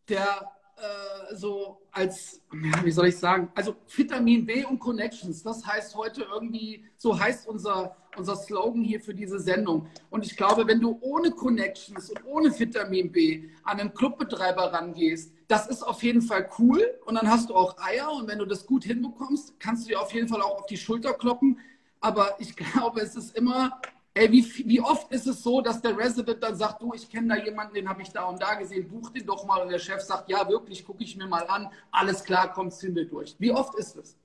[0.07, 5.93] der äh, so als, wie soll ich sagen, also Vitamin B und Connections, das heißt
[5.97, 9.89] heute irgendwie, so heißt unser, unser Slogan hier für diese Sendung.
[10.09, 15.33] Und ich glaube, wenn du ohne Connections und ohne Vitamin B an einen Clubbetreiber rangehst,
[15.49, 18.45] das ist auf jeden Fall cool und dann hast du auch Eier und wenn du
[18.45, 21.59] das gut hinbekommst, kannst du dir auf jeden Fall auch auf die Schulter kloppen.
[21.99, 23.81] Aber ich glaube, es ist immer,
[24.13, 27.35] ey, wie, wie oft ist es so, dass der Resident dann sagt, du, ich kenne
[27.35, 29.61] da jemanden, den habe ich da und da gesehen, buch den doch mal.
[29.61, 31.69] Und der Chef sagt, ja, wirklich, gucke ich mir mal an.
[31.91, 33.35] Alles klar, kommt wir durch.
[33.39, 34.17] Wie oft ist es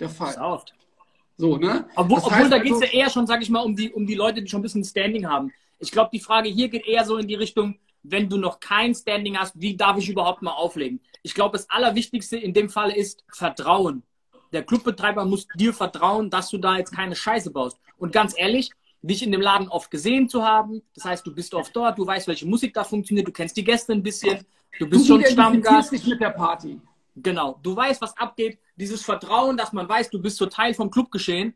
[0.00, 0.32] der Fall?
[0.32, 0.74] Sehr oft.
[1.36, 1.86] So, ne?
[1.96, 3.76] Obwohl, Das obwohl heißt da geht es also- ja eher schon, sag ich mal, um
[3.76, 5.52] die, um die Leute, die schon ein bisschen Standing haben.
[5.78, 8.94] Ich glaube, die Frage hier geht eher so in die Richtung, wenn du noch kein
[8.94, 11.00] Standing hast, wie darf ich überhaupt mal auflegen?
[11.22, 14.02] Ich glaube, das Allerwichtigste in dem Fall ist Vertrauen.
[14.52, 17.78] Der Clubbetreiber muss dir vertrauen, dass du da jetzt keine Scheiße baust.
[17.98, 18.70] Und ganz ehrlich,
[19.06, 22.06] dich in dem Laden oft gesehen zu haben, das heißt, du bist oft dort, du
[22.06, 24.38] weißt, welche Musik da funktioniert, du kennst die Gäste ein bisschen,
[24.78, 25.92] du Du bist schon identifizierst Stammgast.
[25.92, 26.80] dich mit der Party.
[27.16, 28.58] Genau, du weißt, was abgeht.
[28.76, 31.54] Dieses Vertrauen, dass man weiß, du bist so Teil vom Clubgeschehen.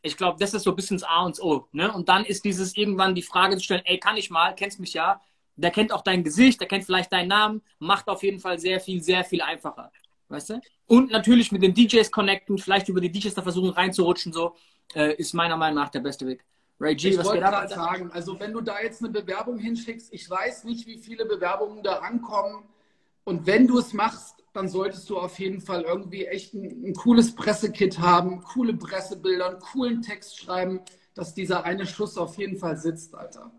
[0.00, 1.68] Ich glaube, das ist so ein bisschen das A und das O.
[1.72, 1.92] Ne?
[1.92, 4.94] Und dann ist dieses irgendwann die Frage zu stellen, ey, kann ich mal, kennst mich
[4.94, 5.20] ja.
[5.56, 8.80] Der kennt auch dein Gesicht, der kennt vielleicht deinen Namen, macht auf jeden Fall sehr
[8.80, 9.92] viel, sehr viel einfacher.
[10.28, 10.60] Weißt du?
[10.86, 14.56] Und natürlich mit den DJs connecten, vielleicht über die DJs da versuchen reinzurutschen, so,
[14.94, 16.42] äh, ist meiner Meinung nach der beste Weg.
[16.80, 17.68] Ray G, Ich was wollte geht ab?
[17.68, 21.82] sagen, also wenn du da jetzt eine Bewerbung hinschickst, ich weiß nicht, wie viele Bewerbungen
[21.82, 22.64] da ankommen.
[23.24, 26.94] Und wenn du es machst, dann solltest du auf jeden Fall irgendwie echt ein, ein
[26.94, 30.80] cooles Pressekit haben, coole Pressebilder, einen coolen Text schreiben,
[31.14, 33.52] dass dieser eine Schuss auf jeden Fall sitzt, Alter.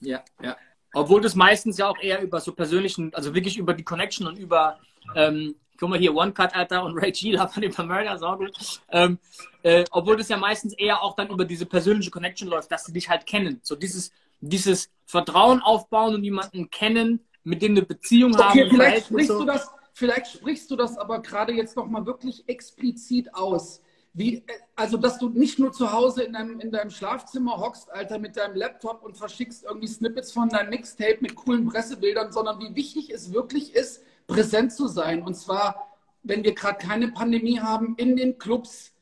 [0.00, 0.56] Ja, ja.
[0.94, 4.38] Obwohl das meistens ja auch eher über so persönlichen, also wirklich über die Connection und
[4.38, 4.78] über,
[5.16, 8.80] ähm, guck mal hier, One Cut, Alter, und Ray G, von dem Murder, so gut.
[8.90, 9.18] Ähm,
[9.62, 12.92] äh, obwohl das ja meistens eher auch dann über diese persönliche Connection läuft, dass sie
[12.92, 13.60] dich halt kennen.
[13.62, 18.50] So dieses, dieses Vertrauen aufbauen und jemanden kennen, mit dem eine Beziehung haben.
[18.50, 19.38] Okay, ein vielleicht Verhältnis sprichst so.
[19.40, 23.80] du das, vielleicht sprichst du das aber gerade jetzt nochmal wirklich explizit aus.
[24.14, 24.44] Wie,
[24.76, 28.36] also, dass du nicht nur zu Hause in deinem, in deinem Schlafzimmer hockst, Alter, mit
[28.36, 33.10] deinem Laptop und verschickst irgendwie Snippets von deinem Mixtape mit coolen Pressebildern, sondern wie wichtig
[33.10, 35.22] es wirklich ist, präsent zu sein.
[35.22, 35.88] Und zwar,
[36.22, 38.94] wenn wir gerade keine Pandemie haben, in den Clubs,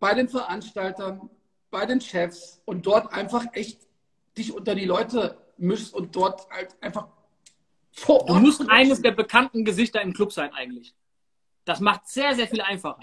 [0.00, 1.30] bei den Veranstaltern,
[1.70, 3.80] bei den Chefs und dort einfach echt
[4.36, 7.08] dich unter die Leute mischst und dort halt einfach
[7.92, 10.94] vor Du musst eines der bekannten Gesichter im Club sein eigentlich.
[11.64, 13.00] Das macht sehr, sehr viel einfacher.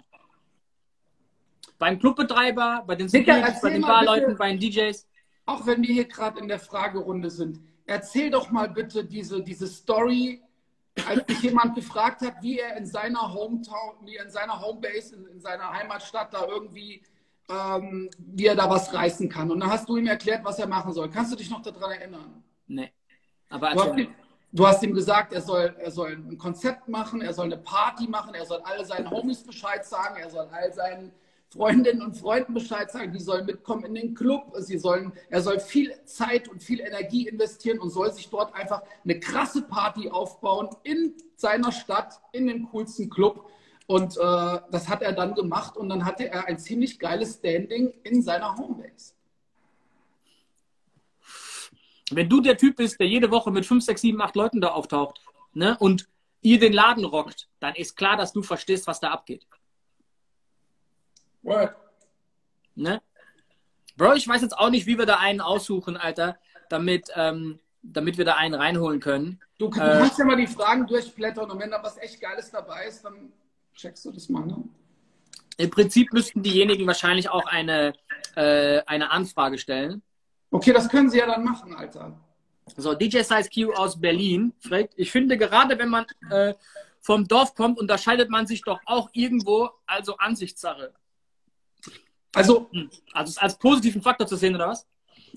[1.78, 5.08] Beim Clubbetreiber, bei den Securities, bei den Barleuten, bei den DJs.
[5.46, 9.68] auch wenn wir hier gerade in der Fragerunde sind, erzähl doch mal bitte diese, diese
[9.68, 10.44] Story,
[11.08, 15.16] als dich jemand gefragt hat, wie er in seiner Hometown, wie er in seiner Homebase,
[15.16, 17.02] in, in seiner Heimatstadt da irgendwie,
[17.50, 19.52] ähm, wie er da was reißen kann.
[19.52, 21.10] Und dann hast du ihm erklärt, was er machen soll.
[21.10, 22.44] Kannst du dich noch daran erinnern?
[22.68, 22.92] Nee.
[23.50, 24.16] Aber Du hast, ihm,
[24.52, 28.08] Du hast ihm gesagt, er soll, er soll ein Konzept machen, er soll eine Party
[28.08, 31.12] machen, er soll alle seinen Homies Bescheid sagen, er soll all seinen
[31.52, 35.60] Freundinnen und Freunden Bescheid sagen, die sollen mitkommen in den Club, sie sollen, er soll
[35.60, 40.70] viel Zeit und viel Energie investieren und soll sich dort einfach eine krasse Party aufbauen
[40.84, 43.50] in seiner Stadt, in dem coolsten Club.
[43.88, 47.92] Und äh, das hat er dann gemacht und dann hatte er ein ziemlich geiles Standing
[48.04, 49.14] in seiner Homebase.
[52.12, 54.70] Wenn du der Typ bist, der jede Woche mit 5, 6, 7, 8 Leuten da
[54.70, 55.20] auftaucht
[55.54, 56.08] ne, und
[56.42, 59.48] ihr den Laden rockt, dann ist klar, dass du verstehst, was da abgeht.
[61.42, 61.76] What?
[62.76, 63.02] Ne?
[63.98, 66.38] Bro, ich weiß jetzt auch nicht, wie wir da einen aussuchen, Alter,
[66.70, 69.40] damit, ähm, damit wir da einen reinholen können.
[69.58, 72.50] Du, du äh, kannst ja mal die Fragen durchblättern und wenn da was echt Geiles
[72.52, 73.34] dabei ist, dann
[73.76, 74.64] checkst du das mal, ne?
[75.58, 77.92] Im Prinzip müssten diejenigen wahrscheinlich auch eine,
[78.38, 80.02] äh, eine Anfrage stellen.
[80.52, 82.18] Okay, das können sie ja dann machen, Alter.
[82.78, 86.54] So, DJ Size Q aus Berlin fragt, ich finde gerade, wenn man äh,
[87.02, 90.94] vom Dorf kommt, unterscheidet man sich doch auch irgendwo, also Ansichtssache.
[92.34, 92.90] Also, hm.
[93.14, 94.88] also als positiven Faktor zu sehen, oder was?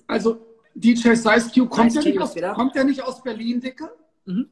[0.07, 3.91] Also, DJ Size Q kommt, ja nicht, aus, kommt ja nicht aus Berlin, Dicke.
[4.25, 4.51] Mhm.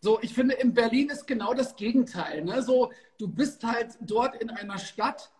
[0.00, 2.42] So, ich finde, in Berlin ist genau das Gegenteil.
[2.44, 2.62] Ne?
[2.62, 5.30] So, du bist halt dort in einer Stadt,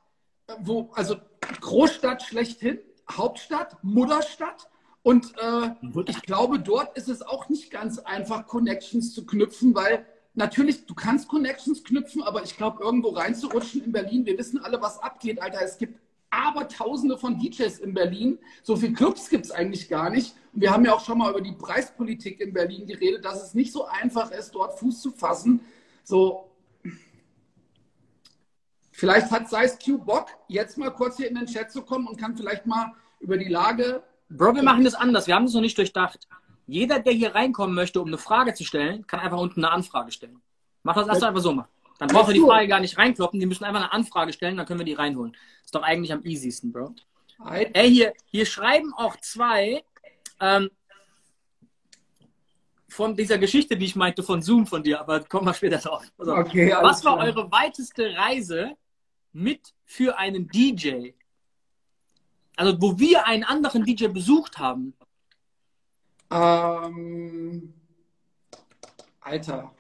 [0.59, 1.17] wo, also
[1.61, 2.79] Großstadt schlechthin,
[3.11, 4.69] Hauptstadt, Mutterstadt.
[5.03, 5.71] Und äh,
[6.07, 10.05] ich glaube, dort ist es auch nicht ganz einfach, Connections zu knüpfen, weil
[10.35, 14.81] natürlich, du kannst Connections knüpfen, aber ich glaube, irgendwo reinzurutschen in Berlin, wir wissen alle,
[14.83, 15.63] was abgeht, Alter.
[15.63, 15.99] Es gibt
[16.31, 18.39] aber Tausende von DJs in Berlin.
[18.63, 20.35] So viele Clubs gibt es eigentlich gar nicht.
[20.53, 23.55] Und wir haben ja auch schon mal über die Preispolitik in Berlin geredet, dass es
[23.55, 25.61] nicht so einfach ist, dort Fuß zu fassen.
[26.05, 26.51] So,
[28.93, 32.19] vielleicht hat Size Q Bock, jetzt mal kurz hier in den Chat zu kommen und
[32.19, 34.03] kann vielleicht mal über die Lage.
[34.29, 35.27] Bro, wir machen das anders.
[35.27, 36.29] Wir haben das noch nicht durchdacht.
[36.67, 40.13] Jeder, der hier reinkommen möchte, um eine Frage zu stellen, kann einfach unten eine Anfrage
[40.13, 40.41] stellen.
[40.85, 41.69] Mach das erst einfach so mal.
[42.01, 44.65] Dann brauchen wir die Frage gar nicht reinkloppen, die müssen einfach eine Anfrage stellen, dann
[44.65, 45.37] können wir die reinholen.
[45.63, 46.95] Ist doch eigentlich am easiesten, Bro.
[47.45, 49.85] Ey, hier, hier schreiben auch zwei
[50.41, 50.71] ähm,
[52.89, 56.03] von dieser Geschichte, die ich meinte, von Zoom von dir, aber kommen wir später drauf.
[56.17, 57.27] Also, okay, was war klar.
[57.27, 58.79] eure weiteste Reise
[59.35, 61.11] mit für einen DJ?
[62.57, 64.95] Also, wo wir einen anderen DJ besucht haben.
[66.31, 67.75] Ähm,
[69.21, 69.75] Alter,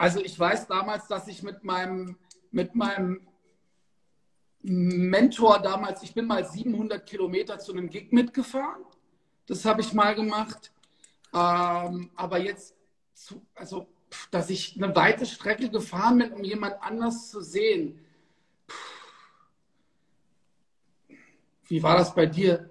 [0.00, 2.16] also ich weiß damals, dass ich mit meinem,
[2.50, 3.20] mit meinem
[4.62, 8.82] Mentor damals, ich bin mal 700 Kilometer zu einem Gig mitgefahren.
[9.44, 10.72] Das habe ich mal gemacht.
[11.34, 12.74] Ähm, aber jetzt,
[13.12, 13.88] zu, also,
[14.30, 18.02] dass ich eine weite Strecke gefahren bin, um jemand anders zu sehen.
[21.64, 22.69] Wie war das bei dir?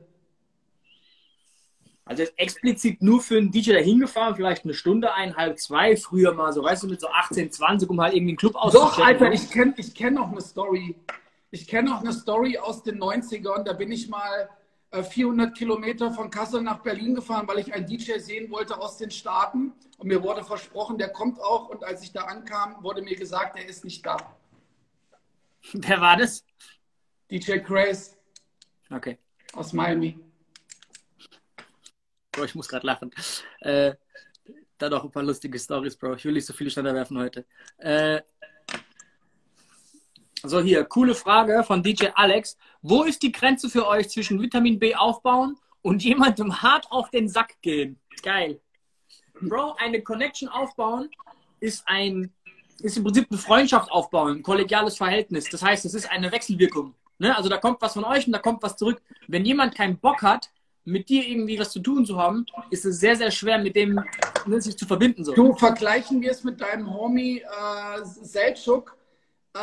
[2.10, 6.52] Also explizit nur für einen DJ da hingefahren, vielleicht eine Stunde, eineinhalb, zwei, früher mal
[6.52, 8.98] so, weißt du, mit so 18, 20, um halt irgendwie einen Club auszustechen.
[8.98, 10.96] Doch, Alter, ich kenne ich kenn noch eine Story.
[11.52, 13.62] Ich kenne noch eine Story aus den 90ern.
[13.62, 14.50] Da bin ich mal
[14.92, 18.98] 400 äh, Kilometer von Kassel nach Berlin gefahren, weil ich einen DJ sehen wollte aus
[18.98, 19.74] den Staaten.
[20.00, 21.70] Und mir wurde versprochen, der kommt auch.
[21.70, 24.18] Und als ich da ankam, wurde mir gesagt, er ist nicht da.
[25.74, 26.44] Wer war das?
[27.30, 28.16] DJ Craze.
[28.90, 29.20] Okay.
[29.54, 30.20] Aus Miami.
[32.32, 33.12] Bro, ich muss gerade lachen.
[33.62, 33.94] Äh,
[34.78, 36.16] dann noch ein paar lustige Stories, Bro.
[36.16, 37.46] Ich will nicht so viele Ständer werfen heute.
[37.78, 38.22] Äh,
[40.44, 42.58] so, hier, coole Frage von DJ Alex.
[42.82, 47.28] Wo ist die Grenze für euch zwischen Vitamin B aufbauen und jemandem hart auf den
[47.28, 48.00] Sack gehen?
[48.24, 48.62] Geil.
[49.42, 51.10] Bro, eine Connection aufbauen
[51.60, 52.34] ist ein,
[52.80, 55.50] ist im Prinzip eine Freundschaft aufbauen, ein kollegiales Verhältnis.
[55.50, 56.96] Das heißt, es ist eine Wechselwirkung.
[57.18, 57.36] Ne?
[57.36, 59.02] Also da kommt was von euch und da kommt was zurück.
[59.28, 60.50] Wenn jemand keinen Bock hat,
[60.86, 64.00] mit dir irgendwie was zu tun zu haben, ist es sehr, sehr schwer, mit dem
[64.46, 65.24] ne, sich zu verbinden.
[65.24, 65.34] So.
[65.34, 68.98] Du, vergleichen wir es mit deinem Homie äh, Seltschuk,
[69.54, 69.60] äh,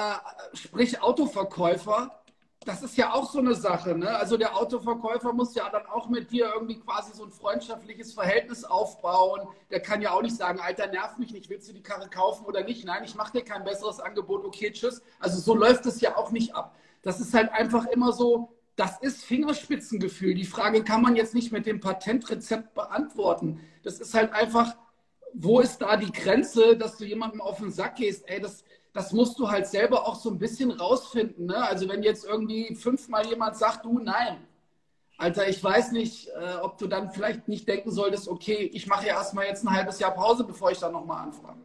[0.56, 2.22] sprich Autoverkäufer.
[2.64, 3.96] Das ist ja auch so eine Sache.
[3.96, 4.08] Ne?
[4.08, 8.64] Also der Autoverkäufer muss ja dann auch mit dir irgendwie quasi so ein freundschaftliches Verhältnis
[8.64, 9.46] aufbauen.
[9.70, 12.44] Der kann ja auch nicht sagen, Alter, nerv mich nicht, willst du die Karre kaufen
[12.44, 12.84] oder nicht?
[12.84, 15.00] Nein, ich mache dir kein besseres Angebot, okay, tschüss.
[15.20, 16.74] Also so läuft es ja auch nicht ab.
[17.02, 20.34] Das ist halt einfach immer so, das ist Fingerspitzengefühl.
[20.34, 23.60] Die Frage kann man jetzt nicht mit dem Patentrezept beantworten.
[23.82, 24.76] Das ist halt einfach,
[25.32, 28.28] wo ist da die Grenze, dass du jemandem auf den Sack gehst?
[28.28, 31.46] Ey, das, das musst du halt selber auch so ein bisschen rausfinden.
[31.46, 31.56] Ne?
[31.56, 34.46] Also wenn jetzt irgendwie fünfmal jemand sagt, du nein.
[35.18, 39.06] Alter, ich weiß nicht, äh, ob du dann vielleicht nicht denken solltest, okay, ich mache
[39.06, 41.62] ja erstmal jetzt ein halbes Jahr Pause, bevor ich dann nochmal anfange.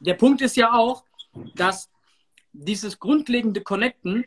[0.00, 1.04] Der Punkt ist ja auch,
[1.54, 1.88] dass
[2.52, 4.24] dieses grundlegende Connecten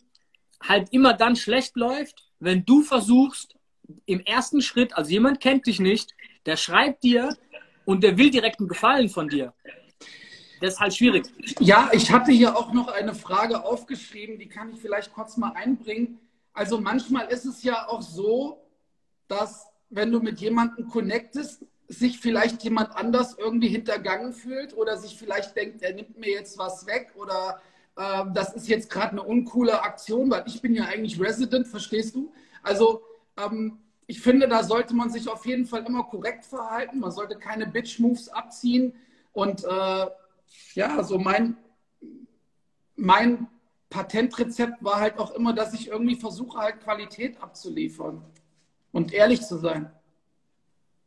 [0.67, 3.56] halt immer dann schlecht läuft, wenn du versuchst,
[4.06, 6.13] im ersten Schritt, also jemand kennt dich nicht,
[6.45, 7.36] der schreibt dir
[7.86, 9.54] und der will direkt einen Gefallen von dir.
[10.62, 11.26] Das ist halt schwierig.
[11.60, 15.52] Ja, ich hatte hier auch noch eine Frage aufgeschrieben, die kann ich vielleicht kurz mal
[15.52, 16.19] einbringen.
[16.54, 18.65] Also manchmal ist es ja auch so,
[19.28, 25.17] dass wenn du mit jemandem connectest, sich vielleicht jemand anders irgendwie hintergangen fühlt oder sich
[25.17, 27.62] vielleicht denkt, er nimmt mir jetzt was weg oder
[27.95, 32.15] äh, das ist jetzt gerade eine uncoole Aktion, weil ich bin ja eigentlich Resident, verstehst
[32.15, 32.32] du?
[32.62, 33.01] Also
[33.38, 36.99] ähm, ich finde, da sollte man sich auf jeden Fall immer korrekt verhalten.
[36.99, 38.93] Man sollte keine Bitch-Moves abziehen.
[39.32, 40.08] Und äh,
[40.75, 41.58] ja, so mein,
[42.95, 43.47] mein
[43.89, 48.23] Patentrezept war halt auch immer, dass ich irgendwie versuche, halt Qualität abzuliefern
[48.91, 49.91] und ehrlich zu sein.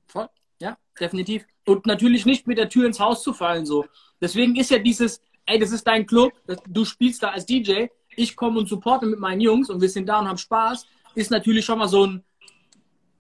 [0.07, 0.29] Voll,
[0.61, 1.47] ja, definitiv.
[1.65, 3.87] Und natürlich nicht mit der Tür ins Haus zu fallen so.
[4.21, 6.33] Deswegen ist ja dieses, ey, das ist dein Club,
[6.69, 10.07] du spielst da als DJ, ich komme und supporte mit meinen Jungs und wir sind
[10.09, 12.25] da und haben Spaß, ist natürlich schon mal so ein,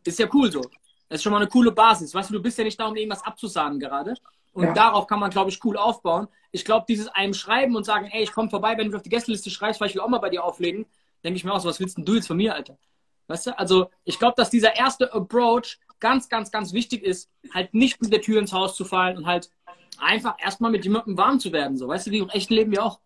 [0.04, 0.62] ist ja cool so.
[1.08, 2.14] Das ist schon mal eine coole Basis.
[2.14, 4.14] Weißt du, du bist ja nicht da, um irgendwas abzusagen gerade.
[4.52, 4.72] Und ja.
[4.72, 6.28] darauf kann man, glaube ich, cool aufbauen.
[6.50, 9.10] Ich glaube, dieses einem schreiben und sagen, ey, ich komme vorbei, wenn du auf die
[9.10, 10.86] Gästeliste schreibst, weil ich will auch mal bei dir auflegen,
[11.22, 12.78] denke ich mir auch so, was willst denn du jetzt von mir, Alter?
[13.28, 13.58] Weißt du?
[13.58, 18.12] Also, ich glaube, dass dieser erste Approach ganz, ganz, ganz wichtig ist, halt nicht mit
[18.12, 19.50] der Tür ins Haus zu fallen und halt
[20.00, 21.76] einfach erstmal mit jemandem warm zu werden.
[21.76, 23.00] So, weißt du, wie im echten Leben ja auch.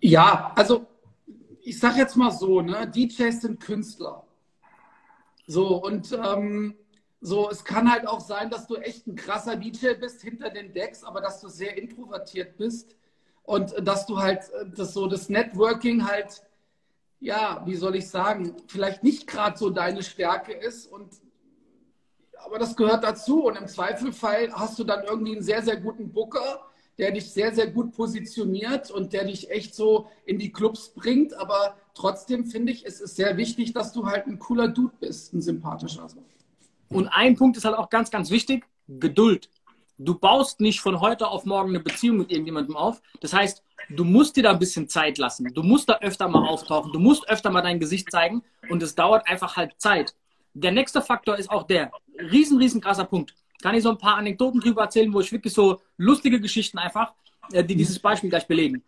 [0.00, 0.86] Ja, also
[1.62, 4.24] ich sag jetzt mal so, ne, DJs sind Künstler.
[5.46, 6.76] So, und ähm,
[7.20, 10.72] so, es kann halt auch sein, dass du echt ein krasser DJ bist hinter den
[10.72, 12.96] Decks, aber dass du sehr introvertiert bist
[13.42, 16.42] und dass du halt das so das Networking halt,
[17.18, 21.08] ja, wie soll ich sagen, vielleicht nicht gerade so deine Stärke ist und
[22.44, 26.12] aber das gehört dazu und im Zweifelfall hast du dann irgendwie einen sehr, sehr guten
[26.12, 26.62] Booker,
[26.98, 31.34] der dich sehr, sehr gut positioniert und der dich echt so in die Clubs bringt.
[31.34, 35.32] Aber trotzdem finde ich, es ist sehr wichtig, dass du halt ein cooler Dude bist,
[35.32, 36.08] ein sympathischer.
[36.88, 39.48] Und ein Punkt ist halt auch ganz, ganz wichtig: Geduld.
[40.00, 43.02] Du baust nicht von heute auf morgen eine Beziehung mit irgendjemandem auf.
[43.20, 45.52] Das heißt, du musst dir da ein bisschen Zeit lassen.
[45.52, 46.92] Du musst da öfter mal auftauchen.
[46.92, 48.42] Du musst öfter mal dein Gesicht zeigen.
[48.70, 50.14] Und es dauert einfach halt Zeit.
[50.60, 54.16] Der nächste Faktor ist auch der, riesen, riesen krasser Punkt kann ich so ein paar
[54.16, 57.14] Anekdoten drüber erzählen, wo ich wirklich so lustige Geschichten einfach,
[57.52, 58.82] äh, die dieses Beispiel gleich belegen.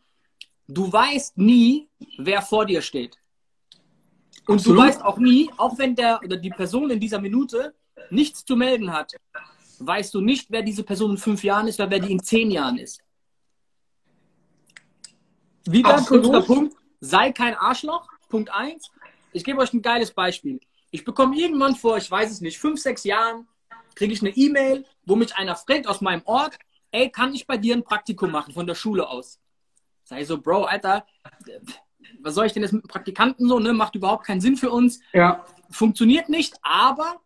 [0.69, 3.17] Du weißt nie, wer vor dir steht.
[4.47, 4.79] Und Absolut.
[4.79, 7.75] du weißt auch nie, auch wenn der oder die Person in dieser Minute
[8.11, 9.13] nichts zu melden hat,
[9.81, 12.51] weißt du nicht, wer diese Person in fünf Jahren ist oder wer die in zehn
[12.51, 13.01] Jahren ist.
[15.67, 18.09] Wieder fünfter Punkt, sei kein Arschloch.
[18.29, 18.91] Punkt eins.
[19.33, 20.61] Ich gebe euch ein geiles Beispiel.
[20.91, 23.47] Ich bekomme irgendwann vor, ich weiß es nicht, fünf, sechs Jahren
[23.95, 26.59] kriege ich eine E-Mail, wo mich einer fragt aus meinem Ort,
[26.91, 29.41] ey, kann ich bei dir ein Praktikum machen von der Schule aus?
[30.05, 31.07] Sag ich so, Bro, Alter,
[32.21, 33.73] was soll ich denn jetzt mit Praktikanten so, ne?
[33.73, 35.01] Macht überhaupt keinen Sinn für uns.
[35.13, 35.45] Ja.
[35.71, 37.21] Funktioniert nicht, aber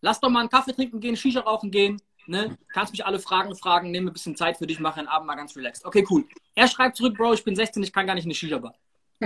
[0.00, 2.56] lass doch mal einen Kaffee trinken gehen, Shisha rauchen gehen, ne?
[2.72, 5.34] Kannst mich alle Fragen fragen, nehme ein bisschen Zeit für dich, mache einen Abend mal
[5.34, 5.84] ganz relaxed.
[5.84, 6.24] Okay, cool.
[6.54, 8.74] Er schreibt zurück, Bro, ich bin 16, ich kann gar nicht in eine Shisha-Bar.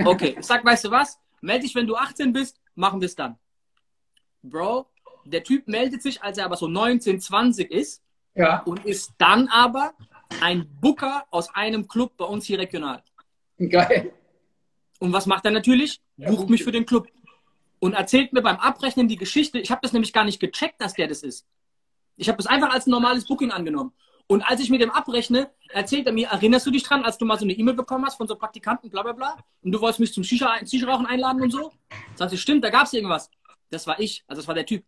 [0.03, 1.19] Okay, ich sag, weißt du was?
[1.41, 3.37] Melde dich, wenn du 18 bist, machen wir es dann.
[4.43, 4.87] Bro,
[5.25, 8.03] der Typ meldet sich, als er aber so 19, 20 ist
[8.35, 8.61] ja.
[8.63, 9.93] und ist dann aber
[10.41, 13.03] ein Booker aus einem Club bei uns hier regional.
[13.57, 14.13] Geil.
[14.99, 16.01] Und was macht er natürlich?
[16.17, 17.07] Bucht mich für den Club
[17.79, 19.59] und erzählt mir beim Abrechnen die Geschichte.
[19.59, 21.45] Ich habe das nämlich gar nicht gecheckt, dass der das ist.
[22.17, 23.91] Ich habe das einfach als ein normales Booking angenommen.
[24.27, 27.25] Und als ich mit dem abrechne, erzählt er mir, erinnerst du dich dran, als du
[27.25, 29.99] mal so eine E-Mail bekommen hast von so Praktikanten, bla bla bla, und du wolltest
[29.99, 31.71] mich zum Shisha-Rauchen einladen und so?
[32.15, 33.29] Sagst du, stimmt, da gab es irgendwas.
[33.69, 34.83] Das war ich, also das war der Typ.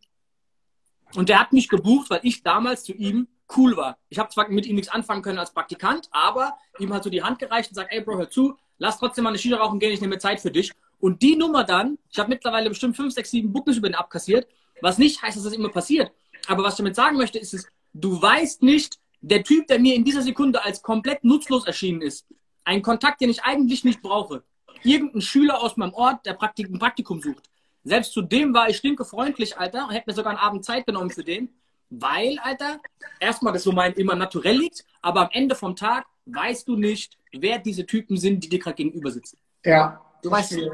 [1.14, 3.98] Und der hat mich gebucht, weil ich damals zu ihm cool war.
[4.10, 7.24] Ich habe zwar mit ihm nichts anfangen können als Praktikant, aber ihm hat so die
[7.24, 9.94] Hand gereicht und sagt, ey Bro, hör zu, lass trotzdem mal eine Shisha rauchen gehen,
[9.94, 10.74] ich nehme Zeit für dich.
[11.00, 14.48] Und die Nummer dann, ich habe mittlerweile bestimmt 5, 6, 7 Bookings über den abkassiert,
[14.82, 16.12] was nicht heißt, dass das immer passiert.
[16.48, 19.96] Aber was ich damit sagen möchte, ist es, du weißt nicht, der Typ, der mir
[19.96, 22.26] in dieser Sekunde als komplett nutzlos erschienen ist,
[22.64, 24.44] ein Kontakt, den ich eigentlich nicht brauche,
[24.84, 27.50] irgendein Schüler aus meinem Ort, der Praktik ein Praktikum sucht,
[27.84, 30.86] selbst zu dem war ich stinke freundlich, Alter, und hätte mir sogar einen Abend Zeit
[30.86, 31.50] genommen für den.
[31.90, 32.82] Weil, Alter,
[33.18, 37.18] erstmal das so mein immer naturell liegt, aber am Ende vom Tag weißt du nicht,
[37.32, 39.38] wer diese Typen sind, die dir gerade gegenüber sitzen.
[39.64, 40.02] Ja.
[40.22, 40.70] Du weißt nicht.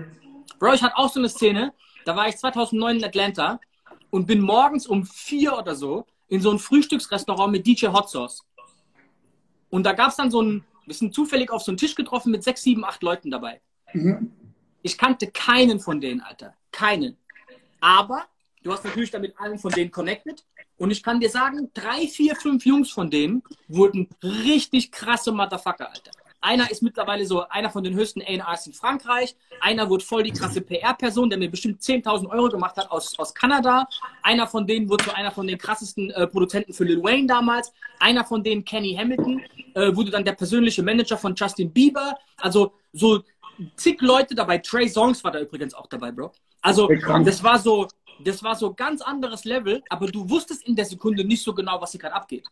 [0.58, 1.74] Bro, ich hatte auch so eine Szene,
[2.06, 3.60] da war ich 2009 in Atlanta
[4.10, 8.44] und bin morgens um vier oder so in so ein Frühstücksrestaurant mit DJ Hot Sauce.
[9.70, 12.32] Und da gab es dann so ein, wir sind zufällig auf so einen Tisch getroffen
[12.32, 13.62] mit sechs, sieben, acht Leuten dabei.
[13.94, 14.32] Mhm.
[14.82, 16.56] Ich kannte keinen von denen, Alter.
[16.72, 17.18] Keinen.
[17.82, 18.26] Aber
[18.64, 20.44] du hast natürlich damit allen von denen connected.
[20.78, 25.88] Und ich kann dir sagen, drei, vier, fünf Jungs von denen wurden richtig krasse Motherfucker,
[25.88, 26.12] Alter.
[26.44, 29.34] Einer ist mittlerweile so einer von den höchsten A&Rs in Frankreich.
[29.62, 33.34] Einer wurde voll die krasse PR-Person, der mir bestimmt 10.000 Euro gemacht hat aus, aus
[33.34, 33.88] Kanada.
[34.22, 37.72] Einer von denen wurde zu einer von den krassesten äh, Produzenten für Lil Wayne damals.
[37.98, 39.42] Einer von denen, Kenny Hamilton,
[39.74, 42.18] äh, wurde dann der persönliche Manager von Justin Bieber.
[42.36, 43.24] Also so
[43.78, 44.58] zig Leute dabei.
[44.58, 46.34] Trey Songs war da übrigens auch dabei, Bro.
[46.62, 46.90] Also
[47.24, 47.88] das war so,
[48.22, 51.80] das war so ganz anderes Level, aber du wusstest in der Sekunde nicht so genau,
[51.80, 52.46] was hier gerade abgeht.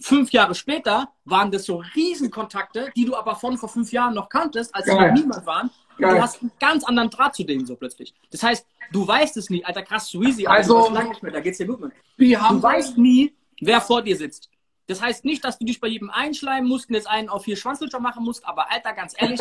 [0.00, 4.28] Fünf Jahre später waren das so Riesenkontakte, die du aber von vor fünf Jahren noch
[4.28, 5.70] kanntest, als sie noch niemand waren.
[5.98, 8.14] Und du hast einen ganz anderen Draht zu denen so plötzlich.
[8.30, 9.64] Das heißt, du weißt es nie.
[9.64, 11.92] Alter, krass, Sweezy, also, lange nicht mehr, da geht's dir gut, Mann.
[12.16, 14.48] Du weißt nie, wer vor dir sitzt.
[14.86, 17.56] Das heißt nicht, dass du dich bei jedem einschleimen musst und jetzt einen auf vier
[17.56, 19.40] Schwanzlutscher machen musst, aber Alter, ganz ehrlich,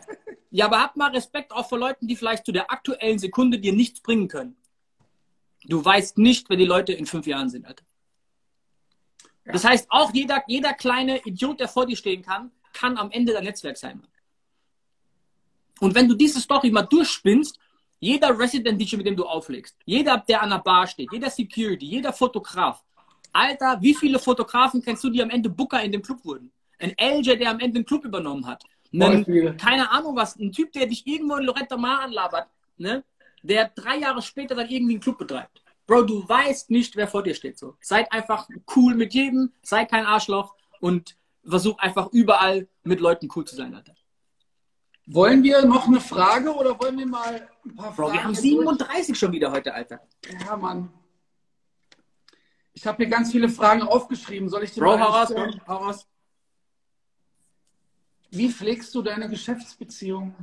[0.50, 3.72] ja, aber hab mal Respekt auch vor Leuten, die vielleicht zu der aktuellen Sekunde dir
[3.72, 4.56] nichts bringen können.
[5.64, 7.84] Du weißt nicht, wer die Leute in fünf Jahren sind, Alter.
[9.52, 13.32] Das heißt, auch jeder, jeder kleine Idiot, der vor dir stehen kann, kann am Ende
[13.32, 14.02] dein Netzwerk sein.
[15.80, 17.58] Und wenn du diese Story mal durchspinnst,
[18.00, 21.86] jeder Resident DJ, mit dem du auflegst, jeder, der an der Bar steht, jeder Security,
[21.86, 22.84] jeder Fotograf,
[23.32, 26.50] Alter, wie viele Fotografen kennst du, die am Ende Booker in dem Club wurden?
[26.78, 28.64] Ein LJ, der am Ende den Club übernommen hat.
[28.92, 33.04] Einen, keine Ahnung was, ein Typ, der dich irgendwo in Loretta Mar anlabert, ne?
[33.42, 35.62] der drei Jahre später dann irgendwie einen Club betreibt.
[35.88, 37.58] Bro, du weißt nicht, wer vor dir steht.
[37.58, 37.76] So.
[37.80, 43.46] Seid einfach cool mit jedem, sei kein Arschloch und versuch einfach überall mit Leuten cool
[43.46, 43.94] zu sein, Alter.
[45.06, 48.12] Wollen wir noch eine Frage oder wollen wir mal ein paar Bro, Fragen?
[48.12, 49.18] wir haben 37 durch?
[49.18, 50.06] schon wieder heute, Alter.
[50.44, 50.92] Ja, Mann.
[52.74, 54.50] Ich habe mir ganz viele Fragen aufgeschrieben.
[54.50, 56.06] Soll ich die Bro, hau raus, Bro, hau raus.
[58.28, 60.36] Wie pflegst du deine Geschäftsbeziehung?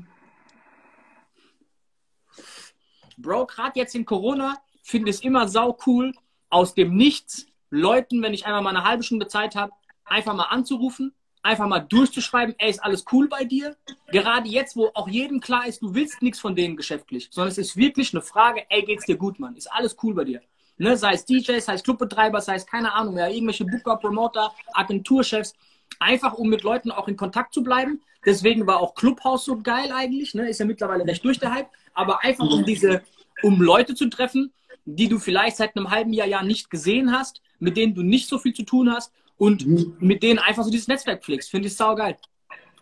[3.17, 6.13] Bro, gerade jetzt in Corona finde es immer sau cool,
[6.49, 9.71] aus dem Nichts Leuten, wenn ich einmal mal eine halbe Stunde Zeit habe,
[10.05, 13.75] einfach mal anzurufen, einfach mal durchzuschreiben, ey, ist alles cool bei dir?
[14.11, 17.57] Gerade jetzt, wo auch jedem klar ist, du willst nichts von denen geschäftlich, sondern es
[17.57, 19.55] ist wirklich eine Frage, ey, geht's dir gut, Mann?
[19.55, 20.41] Ist alles cool bei dir?
[20.77, 20.95] Ne?
[20.97, 25.53] Sei es DJs, sei es Clubbetreiber, sei es keine Ahnung, ja, irgendwelche Booker, Promoter, Agenturchefs,
[25.99, 28.01] einfach um mit Leuten auch in Kontakt zu bleiben.
[28.23, 30.49] Deswegen war auch Clubhouse so geil eigentlich, ne?
[30.49, 33.01] ist ja mittlerweile recht durch der Hype, aber einfach um diese,
[33.43, 34.51] um Leute zu treffen,
[34.85, 38.29] die du vielleicht seit einem halben Jahr, Jahr nicht gesehen hast, mit denen du nicht
[38.29, 39.97] so viel zu tun hast und mhm.
[39.99, 41.49] mit denen einfach so dieses Netzwerk pflegst.
[41.49, 42.17] Finde ich saugeil.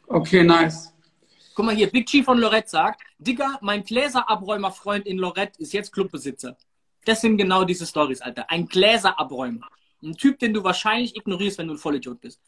[0.08, 0.94] Okay, nice.
[1.56, 5.92] Guck mal hier, Big G von Lorette sagt, Digga, mein Gläserabräumer-Freund in Lorette ist jetzt
[5.92, 6.58] Clubbesitzer.
[7.06, 8.50] Das sind genau diese Stories, Alter.
[8.50, 9.68] Ein Gläserabräumer.
[10.02, 12.42] Ein Typ, den du wahrscheinlich ignorierst, wenn du ein Vollidiot bist.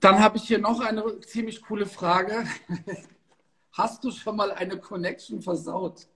[0.00, 2.46] Dann habe ich hier noch eine ziemlich coole Frage.
[3.72, 6.06] Hast du schon mal eine Connection versaut?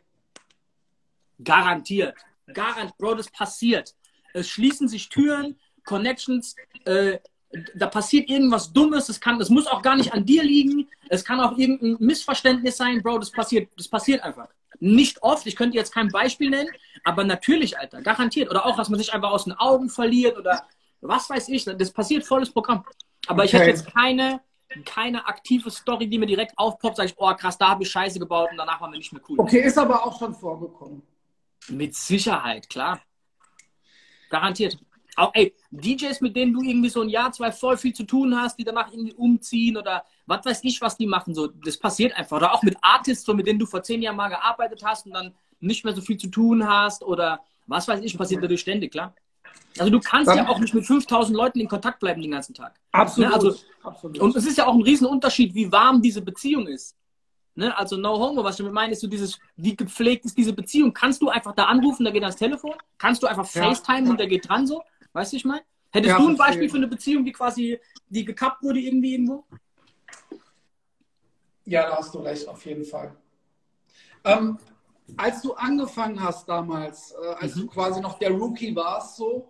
[1.42, 2.16] Garantiert.
[2.52, 3.94] Garantiert, Bro, das passiert.
[4.34, 7.18] Es schließen sich Türen, Connections, äh,
[7.74, 11.24] da passiert irgendwas Dummes, das, kann, das muss auch gar nicht an dir liegen, es
[11.24, 14.48] kann auch irgendein Missverständnis sein, Bro, das passiert, das passiert einfach.
[14.80, 16.68] Nicht oft, ich könnte jetzt kein Beispiel nennen,
[17.04, 18.50] aber natürlich, Alter, garantiert.
[18.50, 20.62] Oder auch, dass man sich einfach aus den Augen verliert oder
[21.00, 22.84] was weiß ich, das passiert volles Programm.
[23.26, 23.46] Aber okay.
[23.46, 24.40] ich hätte jetzt keine,
[24.84, 28.18] keine aktive Story, die mir direkt aufpoppt, sage ich, oh krass, da habe ich Scheiße
[28.18, 29.38] gebaut und danach war mir nicht mehr cool.
[29.40, 31.02] Okay, ist aber auch schon vorgekommen.
[31.68, 33.00] Mit Sicherheit, klar.
[34.30, 34.78] Garantiert.
[35.16, 38.36] Auch, ey, DJs, mit denen du irgendwie so ein Jahr, zwei voll viel zu tun
[38.40, 42.16] hast, die danach irgendwie umziehen oder was weiß ich, was die machen, so, das passiert
[42.16, 42.36] einfach.
[42.36, 45.14] Oder auch mit Artists, so, mit denen du vor zehn Jahren mal gearbeitet hast und
[45.14, 48.92] dann nicht mehr so viel zu tun hast oder was weiß ich, passiert dadurch ständig,
[48.92, 49.14] klar.
[49.76, 52.78] Also du kannst ja auch nicht mit 5000 Leuten in Kontakt bleiben den ganzen Tag.
[52.92, 53.34] Absolut, ne?
[53.34, 54.18] also, absolut.
[54.18, 56.96] Und es ist ja auch ein Riesenunterschied, wie warm diese Beziehung ist.
[57.58, 57.76] Ne?
[57.76, 60.94] Also no homo, was ich damit meine, ist so dieses, wie gepflegt ist diese Beziehung.
[60.94, 62.74] Kannst du einfach da anrufen, da geht ans Telefon?
[62.98, 64.10] Kannst du einfach FaceTime ja.
[64.10, 64.80] und der geht dran so?
[65.12, 65.62] Weißt du, ich meine?
[65.90, 69.44] Hättest ja, du ein Beispiel für eine Beziehung, die quasi, die gekappt wurde irgendwie irgendwo?
[71.64, 73.16] Ja, da hast du recht, auf jeden Fall.
[74.22, 74.56] Ähm,
[75.16, 77.62] als du angefangen hast damals, äh, als mhm.
[77.62, 79.48] du quasi noch der Rookie warst, so,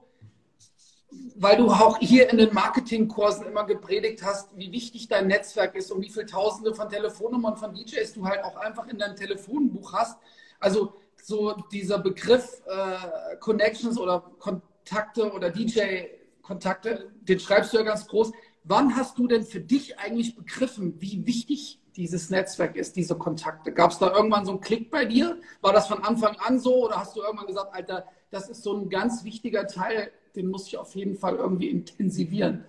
[1.37, 5.91] weil du auch hier in den Marketingkursen immer gepredigt hast, wie wichtig dein Netzwerk ist
[5.91, 9.93] und wie viele Tausende von Telefonnummern von DJs du halt auch einfach in deinem Telefonbuch
[9.93, 10.19] hast.
[10.61, 18.07] Also so dieser Begriff äh, Connections oder Kontakte oder DJ-Kontakte, den schreibst du ja ganz
[18.07, 18.33] groß.
[18.65, 23.73] Wann hast du denn für dich eigentlich begriffen, wie wichtig dieses Netzwerk ist, diese Kontakte?
[23.73, 25.41] Gab es da irgendwann so einen Klick bei dir?
[25.63, 28.77] War das von Anfang an so oder hast du irgendwann gesagt, Alter, das ist so
[28.77, 32.65] ein ganz wichtiger Teil den muss ich auf jeden Fall irgendwie intensivieren.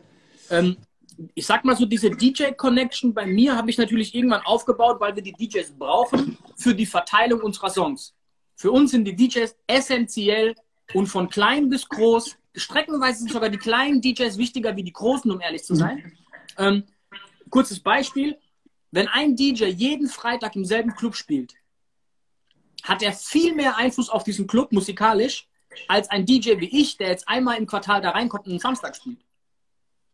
[0.49, 0.78] Ähm,
[1.34, 5.24] ich sag mal so, diese DJ-Connection bei mir habe ich natürlich irgendwann aufgebaut, weil wir
[5.24, 8.16] die DJs brauchen für die Verteilung unserer Songs.
[8.55, 10.55] Für uns sind die DJs essentiell
[10.93, 12.38] und von klein bis groß.
[12.55, 16.14] Streckenweise sind sogar die kleinen DJs wichtiger wie die großen, um ehrlich zu sein.
[16.57, 16.84] Ähm,
[17.49, 18.38] kurzes Beispiel.
[18.91, 21.53] Wenn ein DJ jeden Freitag im selben Club spielt,
[22.84, 25.49] hat er viel mehr Einfluss auf diesen Club musikalisch,
[25.88, 28.95] als ein DJ wie ich, der jetzt einmal im Quartal da reinkommt und einen Samstag
[28.95, 29.20] spielt.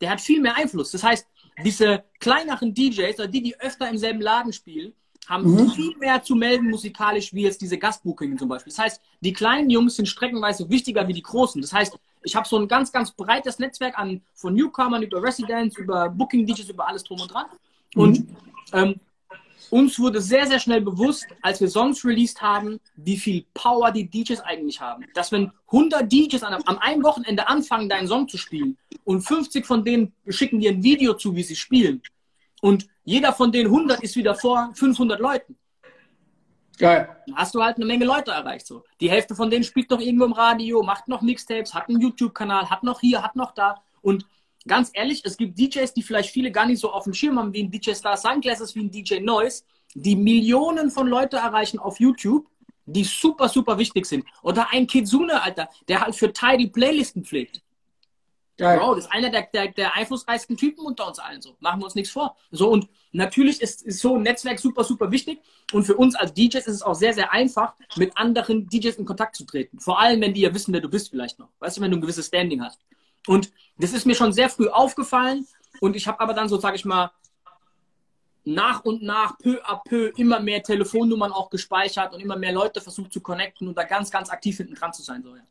[0.02, 0.92] Der hat viel mehr Einfluss.
[0.92, 1.28] Das heißt,
[1.64, 4.94] diese kleineren DJs oder die, die öfter im selben Laden spielen,
[5.28, 5.72] haben mhm.
[5.72, 8.72] viel mehr zu melden musikalisch wie jetzt diese Gastbookingen zum Beispiel.
[8.72, 11.62] Das heißt, die kleinen Jungs sind streckenweise wichtiger wie die großen.
[11.62, 15.78] Das heißt, ich habe so ein ganz, ganz breites Netzwerk an von Newcomern über Residents,
[15.78, 17.46] über Booking DJs, über alles drum und dran.
[17.96, 18.36] Und mhm.
[18.74, 19.00] ähm,
[19.70, 24.10] uns wurde sehr, sehr schnell bewusst, als wir Songs released haben, wie viel Power die
[24.10, 25.06] DJs eigentlich haben.
[25.14, 29.66] Dass wenn 100 DJs an, am einen Wochenende anfangen, deinen Song zu spielen und 50
[29.66, 32.02] von denen schicken dir ein Video zu, wie sie spielen
[32.62, 35.56] und jeder von den 100 ist wieder vor 500 Leuten.
[36.78, 37.16] Geil.
[37.28, 38.68] Dann hast du halt eine Menge Leute erreicht.
[38.68, 38.84] So.
[39.00, 42.70] Die Hälfte von denen spielt noch irgendwo im Radio, macht noch Mixtapes, hat einen YouTube-Kanal,
[42.70, 43.82] hat noch hier, hat noch da.
[44.02, 44.26] Und
[44.68, 47.54] ganz ehrlich, es gibt DJs, die vielleicht viele gar nicht so auf dem Schirm haben,
[47.54, 49.64] wie ein DJ Star Sunglasses, wie ein DJ Noise,
[49.94, 52.48] die Millionen von Leute erreichen auf YouTube,
[52.86, 54.26] die super, super wichtig sind.
[54.44, 57.62] Oder ein Kitsune, Alter, der halt für Tidy Playlisten pflegt.
[58.58, 58.80] Geil.
[58.80, 61.42] Bro, das ist einer der, der, der einflussreichsten Typen unter uns allen.
[61.42, 61.58] So.
[61.60, 62.38] Machen wir uns nichts vor.
[62.52, 65.42] So, und natürlich ist, ist so ein Netzwerk super, super wichtig.
[65.74, 69.06] Und für uns als DJs ist es auch sehr, sehr einfach, mit anderen DJs in
[69.06, 69.80] Kontakt zu treten.
[69.80, 71.50] Vor allem, wenn die ja wissen, wer du bist vielleicht noch.
[71.60, 72.80] Weißt du, wenn du ein gewisses Standing hast.
[73.28, 75.48] Und das ist mir schon sehr früh aufgefallen.
[75.82, 77.12] Und ich habe aber dann so, sage ich mal,
[78.46, 82.80] nach und nach, peu à peu, immer mehr Telefonnummern auch gespeichert und immer mehr Leute
[82.80, 85.24] versucht zu connecten und da ganz, ganz aktiv hinten dran zu sein.
[85.24, 85.42] So, ja.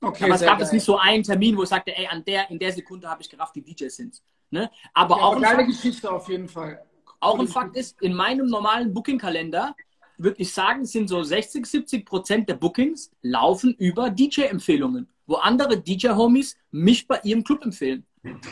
[0.00, 2.50] Okay, aber es gab jetzt nicht so einen Termin, wo ich sagte, ey, an der,
[2.50, 4.22] in der Sekunde habe ich gerafft, die DJs sind.
[4.50, 4.70] Ne?
[4.94, 6.84] Aber ja, auch aber geile Geschichte auf jeden Fall.
[7.20, 9.74] Auch ein Fakt ist, in meinem normalen Booking-Kalender
[10.18, 15.78] würde ich sagen, sind so 60, 70 Prozent der Bookings laufen über DJ-Empfehlungen, wo andere
[15.78, 18.04] DJ-Homies mich bei ihrem Club empfehlen.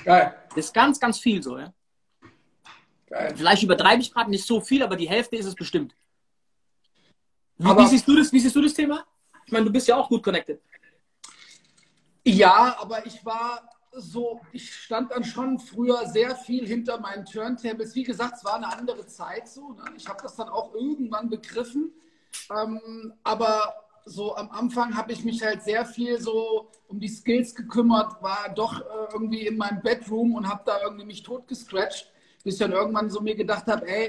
[0.05, 0.37] Geil.
[0.51, 1.73] Das ist ganz, ganz viel so, ja.
[3.09, 3.35] Geil.
[3.35, 5.97] Vielleicht übertreibe ich gerade nicht so viel, aber die Hälfte ist es bestimmt.
[7.57, 9.05] Wie, wie, siehst du das, wie siehst du das Thema?
[9.47, 10.61] Ich meine, du bist ja auch gut connected.
[12.25, 17.95] Ja, aber ich war so, ich stand dann schon früher sehr viel hinter meinen Turntables.
[17.95, 19.73] Wie gesagt, es war eine andere Zeit so.
[19.73, 19.85] Ne?
[19.97, 21.95] Ich habe das dann auch irgendwann begriffen.
[22.51, 27.55] Ähm, aber so am Anfang habe ich mich halt sehr viel so um die Skills
[27.55, 32.11] gekümmert, war doch äh, irgendwie in meinem Bedroom und habe da irgendwie mich totgescratcht,
[32.45, 34.09] bis ich dann irgendwann so mir gedacht habe, ey,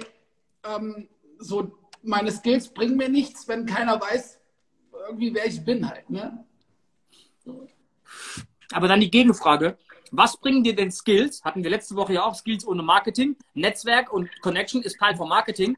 [0.63, 1.71] ähm, so
[2.03, 4.39] meine Skills bringen mir nichts, wenn keiner weiß,
[5.07, 6.07] irgendwie wer ich bin halt.
[6.09, 6.45] Ne?
[8.71, 9.77] Aber dann die Gegenfrage.
[10.11, 11.43] Was bringen dir denn Skills?
[11.43, 13.35] Hatten wir letzte Woche ja auch Skills ohne Marketing.
[13.55, 15.75] Netzwerk und Connection ist Teil von Marketing.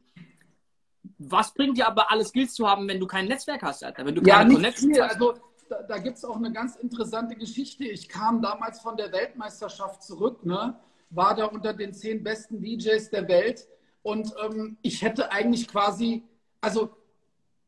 [1.22, 4.06] Was bringt dir aber alle Skills zu haben, wenn du kein Netzwerk hast, Alter?
[4.06, 5.14] Wenn du ja, keine Connection hast?
[5.14, 5.34] Also,
[5.68, 7.84] da, da gibt es auch eine ganz interessante Geschichte.
[7.84, 10.80] Ich kam damals von der Weltmeisterschaft zurück, ne?
[11.10, 13.68] war da unter den zehn besten DJs der Welt
[14.02, 16.22] und ähm, ich hätte eigentlich quasi,
[16.60, 16.90] also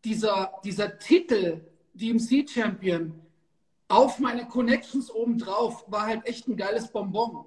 [0.04, 1.60] dieser, dieser Titel
[1.94, 3.20] DMC Champion,
[3.88, 7.44] auf meine Connections obendrauf war halt echt ein geiles Bonbon,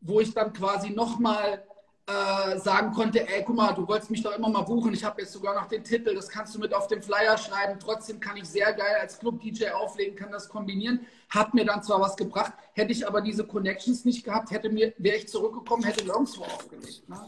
[0.00, 1.62] wo ich dann quasi nochmal
[2.06, 5.22] äh, sagen konnte, ey, guck mal, du wolltest mich doch immer mal buchen, ich habe
[5.22, 8.36] jetzt sogar noch den Titel, das kannst du mit auf dem Flyer schreiben, trotzdem kann
[8.36, 11.00] ich sehr geil als Club-DJ auflegen, kann das kombinieren,
[11.30, 14.92] hat mir dann zwar was gebracht, hätte ich aber diese Connections nicht gehabt, hätte mir,
[14.98, 17.08] wäre ich zurückgekommen, hätte nirgendwo aufgelegt.
[17.08, 17.18] Ne?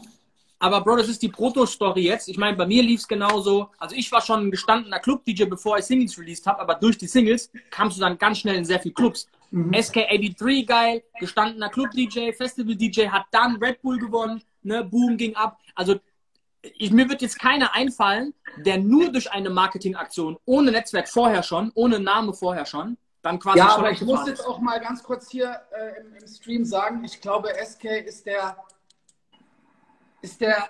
[0.59, 2.27] Aber Bro, das ist die Proto-Story jetzt.
[2.27, 3.69] Ich meine, bei mir lief es genauso.
[3.77, 7.07] Also ich war schon ein gestandener Club-DJ, bevor ich Singles released habe, aber durch die
[7.07, 9.27] Singles kamst du dann ganz schnell in sehr viele Clubs.
[9.51, 9.71] Mhm.
[9.71, 15.59] SK83 geil, gestandener Club-DJ, Festival-DJ, hat dann Red Bull gewonnen, ne, Boom ging ab.
[15.75, 15.99] Also
[16.61, 21.71] ich, mir wird jetzt keiner einfallen, der nur durch eine Marketingaktion, ohne Netzwerk vorher schon,
[21.75, 25.29] ohne Name vorher schon, dann quasi Ja, aber ich muss jetzt auch mal ganz kurz
[25.29, 28.57] hier äh, im, im Stream sagen, ich glaube, SK ist der
[30.21, 30.69] ist der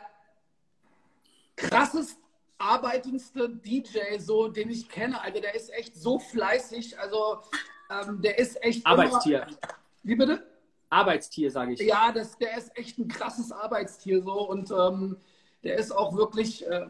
[1.55, 2.17] krassest
[2.59, 5.19] arbeitendste DJ, so, den ich kenne.
[5.21, 6.99] Also der ist echt so fleißig.
[6.99, 7.41] Also
[7.89, 8.85] ähm, der ist echt.
[8.85, 9.43] Arbeitstier.
[9.43, 9.57] Immer,
[10.03, 10.48] wie bitte?
[10.89, 11.79] Arbeitstier, sage ich.
[11.79, 15.17] Ja, das, der ist echt ein krasses Arbeitstier so und ähm,
[15.63, 16.87] der ist auch wirklich, äh,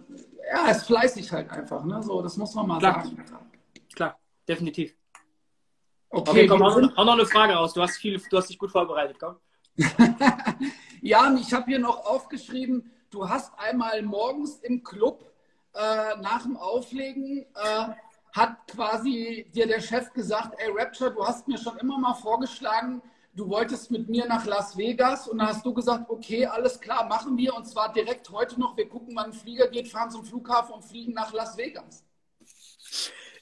[0.52, 1.84] ja, ist fleißig halt einfach.
[1.84, 2.02] Ne?
[2.04, 3.04] So, das muss man mal Klar.
[3.04, 3.26] sagen.
[3.94, 4.96] Klar, definitiv.
[6.12, 7.74] Okay, okay komm, hau, hau noch eine Frage raus.
[7.74, 9.36] Du hast, viel, du hast dich gut vorbereitet, komm.
[11.02, 15.32] ja, ich habe hier noch aufgeschrieben, du hast einmal morgens im Club
[15.74, 17.94] äh, nach dem Auflegen, äh,
[18.32, 23.02] hat quasi dir der Chef gesagt, ey Rapture, du hast mir schon immer mal vorgeschlagen,
[23.40, 27.08] du wolltest mit mir nach Las Vegas und dann hast du gesagt, okay, alles klar,
[27.08, 30.26] machen wir und zwar direkt heute noch, wir gucken, wann ein Flieger geht, fahren zum
[30.26, 32.04] Flughafen und fliegen nach Las Vegas.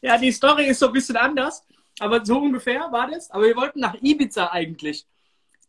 [0.02, 1.66] Ja, die Story ist so ein bisschen anders,
[2.00, 3.32] aber so ungefähr war das.
[3.32, 5.08] Aber wir wollten nach Ibiza eigentlich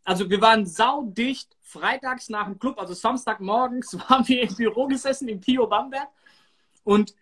[0.09, 5.27] also wir waren saudicht, freitags nach dem Club, also Samstagmorgens waren wir im Büro gesessen
[5.27, 6.07] im Pio Bamberg
[6.83, 7.13] und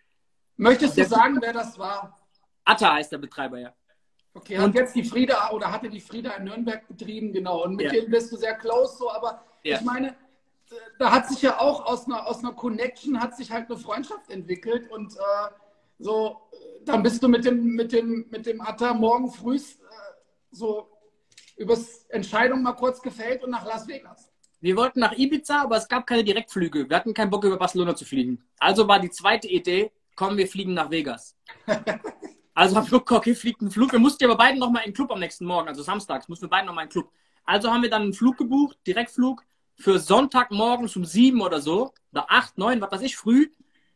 [0.56, 2.18] Möchtest du sagen, wer das war?
[2.64, 3.72] Atta heißt der Betreiber, ja.
[4.38, 7.64] Okay, hat und, jetzt die Frieda oder hatte die Frieda in Nürnberg betrieben, genau.
[7.64, 8.00] Und mit Ja.
[8.00, 9.76] dem bist du sehr close, so, aber Ja.
[9.76, 10.14] ich meine,
[10.98, 14.30] da hat sich ja auch aus einer, aus einer Connection hat sich halt eine Freundschaft
[14.30, 15.18] entwickelt und äh,
[15.98, 16.40] so,
[16.84, 19.60] dann bist du mit dem, mit dem, mit dem Atta morgen früh äh,
[20.52, 20.88] so
[21.56, 24.30] übers Entscheidung mal kurz gefällt und nach Las Vegas.
[24.60, 26.88] Wir wollten nach Ibiza, aber es gab keine Direktflüge.
[26.88, 28.44] Wir hatten keinen Bock, über Barcelona zu fliegen.
[28.58, 31.36] Also war die zweite Idee, komm, wir fliegen nach Vegas.
[32.58, 33.92] Also haben wir geguckt, okay, fliegt ein Flug.
[33.92, 36.50] Wir mussten aber beide nochmal in den Club am nächsten Morgen, also samstags, mussten wir
[36.50, 37.12] beide nochmal in den Club.
[37.44, 39.44] Also haben wir dann einen Flug gebucht, Direktflug,
[39.76, 43.50] für Sonntagmorgens um sieben oder so, oder acht, neun, was weiß ich, früh,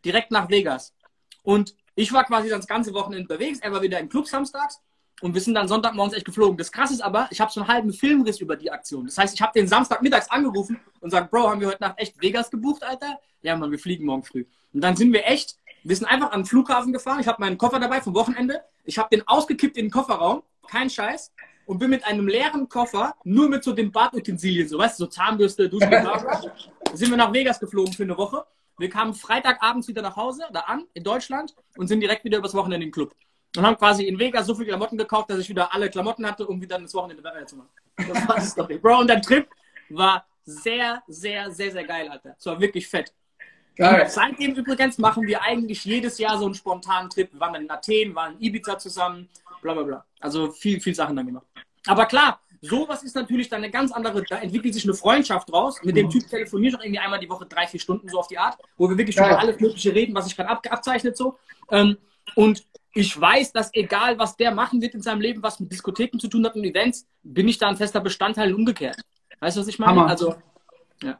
[0.05, 0.95] direkt nach Vegas.
[1.43, 4.81] Und ich war quasi das ganze Wochenende unterwegs, er war wieder im Club samstags
[5.23, 6.57] und wir sind dann Sonntagmorgens echt geflogen.
[6.57, 9.07] Das Krasse ist aber, ich habe so einen halben Filmriss über die Aktion.
[9.07, 12.23] Das heißt, ich habe den Samstagmittags angerufen und sage, Bro, haben wir heute Nacht echt
[12.23, 13.19] Vegas gebucht, Alter?
[13.43, 14.45] Ja, Mann, wir fliegen morgen früh.
[14.73, 17.21] Und dann sind wir echt, wir sind einfach den Flughafen gefahren.
[17.21, 18.63] Ich habe meinen Koffer dabei vom Wochenende.
[18.85, 21.33] Ich habe den ausgekippt in den Kofferraum, kein Scheiß.
[21.65, 25.11] Und bin mit einem leeren Koffer, nur mit so den Badutensilien, so weißt du, so
[25.11, 26.43] Zahnbürste, bla.
[26.93, 28.45] sind wir nach Vegas geflogen für eine Woche.
[28.79, 32.55] Wir kamen Freitagabends wieder nach Hause, da an, in Deutschland, und sind direkt wieder übers
[32.55, 33.15] Wochenende den Club.
[33.57, 36.47] Und haben quasi in Vegas so viele Klamotten gekauft, dass ich wieder alle Klamotten hatte,
[36.47, 37.71] um wieder das Wochenende weiter zu machen.
[37.97, 38.79] Das war die Story.
[38.79, 39.49] Bro, und der Trip
[39.91, 42.35] war sehr, sehr, sehr, sehr geil, Alter.
[42.37, 43.13] Es war wirklich fett.
[43.77, 44.09] Geil.
[44.09, 47.33] Seitdem übrigens machen wir eigentlich jedes Jahr so einen spontanen Trip.
[47.33, 49.29] Wir waren dann in Athen, waren in Ibiza zusammen,
[49.63, 50.05] bla bla bla.
[50.21, 51.47] Also viel, viel Sachen dann gemacht.
[51.87, 55.81] Aber klar, sowas ist natürlich dann eine ganz andere, da entwickelt sich eine Freundschaft raus.
[55.83, 58.29] Mit dem Typ telefoniere ich auch irgendwie einmal die Woche drei, vier Stunden so auf
[58.29, 59.31] die Art, wo wir wirklich Geil.
[59.31, 61.39] über alles Mögliche reden, was sich gerade ab, abzeichnet so.
[61.71, 61.97] Ähm,
[62.37, 62.65] und
[62.95, 66.29] ich weiß, dass egal, was der machen wird in seinem Leben, was mit Diskotheken zu
[66.29, 68.97] tun hat und Events, bin ich da ein fester Bestandteil und umgekehrt.
[69.41, 69.93] Weißt du, was ich meine?
[69.93, 70.07] Hammer.
[70.09, 70.35] Also,
[71.03, 71.19] ja.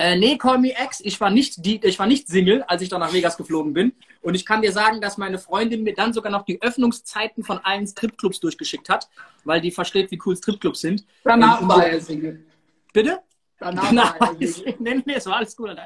[0.00, 2.88] Äh, nee, Call Me Ex, ich war nicht die, ich war nicht Single, als ich
[2.88, 3.92] da nach Vegas geflogen bin.
[4.22, 7.58] Und ich kann dir sagen, dass meine Freundin mir dann sogar noch die Öffnungszeiten von
[7.58, 9.10] allen Stripclubs durchgeschickt hat,
[9.44, 11.04] weil die versteht, wie cool Stripclubs sind.
[11.22, 12.46] Danach war er Single.
[12.94, 13.20] Bitte?
[13.58, 14.74] Danach Nein, war er Single.
[14.78, 15.76] nee, nee, es war alles cool.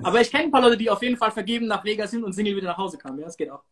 [0.00, 2.32] Aber ich kenne ein paar Leute, die auf jeden Fall vergeben nach Vegas sind und
[2.32, 3.18] Single wieder nach Hause kamen.
[3.18, 3.64] Ja, das geht auch.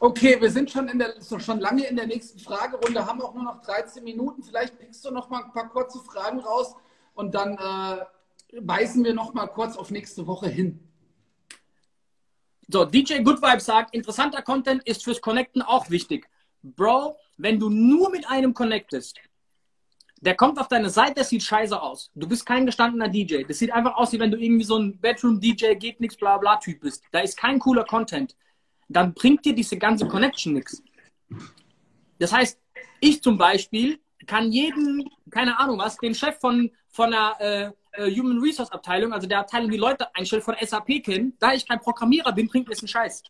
[0.00, 3.44] Okay, wir sind schon, in der, schon lange in der nächsten Fragerunde, haben auch nur
[3.44, 4.42] noch 13 Minuten.
[4.42, 6.74] Vielleicht pickst du noch mal ein paar kurze Fragen raus
[7.14, 8.04] und dann äh,
[8.52, 10.80] weisen wir noch mal kurz auf nächste Woche hin.
[12.68, 16.28] So, DJ Good Vibes sagt, interessanter Content ist fürs Connecten auch wichtig.
[16.62, 19.18] Bro, wenn du nur mit einem connectest,
[20.20, 22.10] der kommt auf deine Seite, der sieht scheiße aus.
[22.14, 23.42] Du bist kein gestandener DJ.
[23.42, 26.56] Das sieht einfach aus, wie wenn du irgendwie so ein Bedroom-DJ, geht nix, bla bla
[26.58, 27.02] Typ bist.
[27.10, 28.36] Da ist kein cooler Content.
[28.88, 30.80] Dann bringt dir diese ganze Connection nichts.
[32.20, 32.60] Das heißt,
[33.00, 38.10] ich zum Beispiel kann jeden, keine Ahnung was, den Chef von, von der äh, äh,
[38.10, 41.36] Human Resource Abteilung, also der Abteilung, die Leute einstellt, von SAP kennen.
[41.38, 43.22] Da ich kein Programmierer bin, bringt mir das einen Scheiß.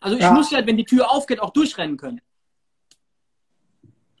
[0.00, 0.32] Also ich Ja.
[0.32, 2.20] muss ja, wenn die Tür aufgeht, auch durchrennen können.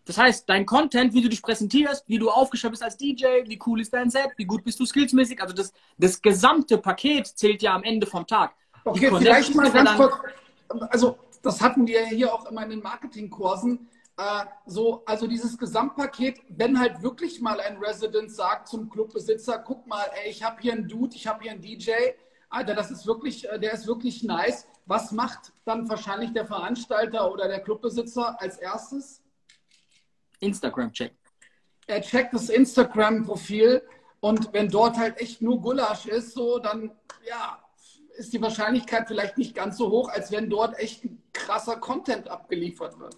[0.04, 3.58] Das heißt, dein Content, wie du dich präsentierst, wie du aufgestellt bist als DJ, wie
[3.66, 7.62] cool ist dein Set, wie gut bist du skillsmäßig, also das, das gesamte Paket zählt
[7.62, 8.54] ja am Ende vom Tag.
[8.84, 10.14] Okay, vielleicht mal ja ganz kurz.
[10.90, 13.88] Also, das hatten wir hier auch immer in den Marketingkursen.
[14.20, 19.86] Äh, so, also dieses Gesamtpaket, wenn halt wirklich mal ein Resident sagt zum Clubbesitzer, guck
[19.86, 21.92] mal, ey, ich habe hier einen Dude, ich habe hier einen DJ,
[22.50, 24.66] Alter, das ist wirklich, äh, der ist wirklich nice.
[24.84, 29.22] Was macht dann wahrscheinlich der Veranstalter oder der Clubbesitzer als erstes?
[30.40, 31.14] Instagram-Check.
[31.86, 33.82] er checkt das Instagram-Profil
[34.20, 36.92] und wenn dort halt echt nur Gulasch ist, so, dann
[37.26, 37.58] ja,
[38.18, 42.28] ist die Wahrscheinlichkeit vielleicht nicht ganz so hoch, als wenn dort echt ein krasser Content
[42.28, 43.16] abgeliefert wird.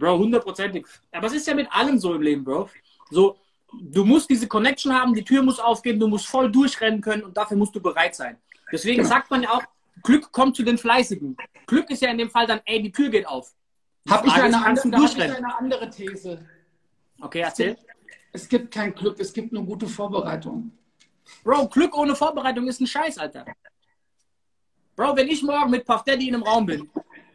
[0.00, 0.86] Bro, hundertprozentig.
[1.12, 2.70] Aber es ist ja mit allem so im Leben, Bro.
[3.10, 3.36] So,
[3.80, 7.36] du musst diese Connection haben, die Tür muss aufgehen, du musst voll durchrennen können und
[7.36, 8.38] dafür musst du bereit sein.
[8.72, 9.62] Deswegen sagt man ja auch,
[10.02, 11.36] Glück kommt zu den Fleißigen.
[11.66, 13.52] Glück ist ja in dem Fall dann, ey, die Tür geht auf.
[14.08, 15.36] Habe ich, eine andere- hab ich durchrennen?
[15.36, 16.46] eine andere These.
[17.20, 17.76] Okay, erzähl.
[18.32, 20.72] Es gibt kein Glück, es gibt nur gute Vorbereitung.
[21.44, 23.44] Bro, Glück ohne Vorbereitung ist ein Scheiß, Alter.
[24.96, 26.88] Bro, wenn ich morgen mit Puff Daddy in einem Raum bin,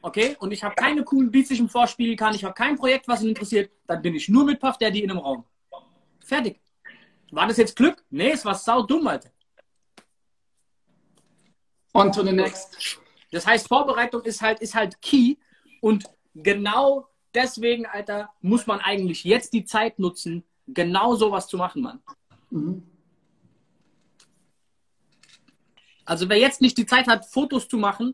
[0.06, 2.76] okay, und ich habe keine coolen Beats, die ich ihm vorspielen kann, ich habe kein
[2.76, 5.46] Projekt, was ihn interessiert, dann bin ich nur mit Puff Daddy in einem Raum.
[6.24, 6.62] Fertig.
[7.32, 8.06] War das jetzt Glück?
[8.12, 9.32] Nee, es war sau dumm, Alter.
[11.94, 13.00] On to the next.
[13.32, 15.38] Das heißt, Vorbereitung ist halt, ist halt key
[15.82, 21.82] und genau deswegen, Alter, muss man eigentlich jetzt die Zeit nutzen, genau sowas zu machen,
[21.82, 22.04] Mann.
[22.52, 22.84] Mhm.
[26.06, 28.14] Also wer jetzt nicht die Zeit hat, Fotos zu machen,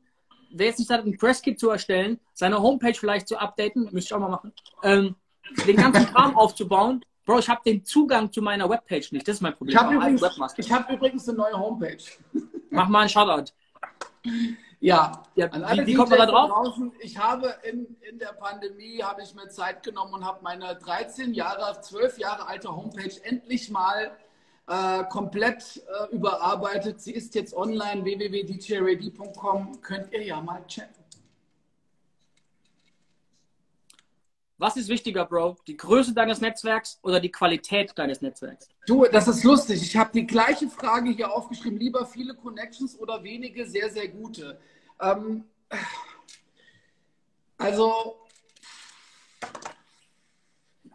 [0.53, 4.13] wer jetzt nicht hat, ein Presskit zu erstellen, seine Homepage vielleicht zu updaten, müsste ich
[4.13, 5.15] auch mal machen, ähm,
[5.67, 7.03] den ganzen Kram aufzubauen.
[7.25, 9.27] Bro, ich habe den Zugang zu meiner Webpage nicht.
[9.27, 9.75] Das ist mein Problem.
[9.75, 10.21] Ich habe übrigens,
[10.71, 11.97] hab übrigens eine neue Homepage.
[12.71, 13.51] Mach mal einen Shoutout.
[14.79, 16.49] Ja, Ja, an wie- alle wie kommt man da drauf?
[16.49, 20.75] draußen, ich habe in, in der Pandemie habe ich mir Zeit genommen und habe meine
[20.75, 24.11] 13 Jahre, 12 Jahre alte Homepage endlich mal
[24.72, 27.01] äh, komplett äh, überarbeitet.
[27.01, 29.82] Sie ist jetzt online, www.djready.com.
[29.82, 31.03] Könnt ihr ja mal checken.
[34.57, 35.57] Was ist wichtiger, Bro?
[35.67, 38.69] Die Größe deines Netzwerks oder die Qualität deines Netzwerks?
[38.86, 39.82] Du, das ist lustig.
[39.82, 41.78] Ich habe die gleiche Frage hier aufgeschrieben.
[41.78, 44.57] Lieber viele Connections oder wenige sehr, sehr gute?
[45.01, 45.45] Ähm,
[47.57, 48.22] also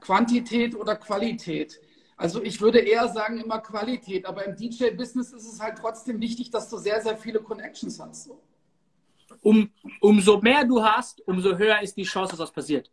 [0.01, 1.81] Quantität oder Qualität?
[2.17, 6.51] Also ich würde eher sagen immer Qualität, aber im DJ-Business ist es halt trotzdem wichtig,
[6.51, 8.25] dass du sehr, sehr viele Connections hast.
[8.25, 8.41] So.
[9.43, 12.91] Um, umso mehr du hast, umso höher ist die Chance, dass was passiert.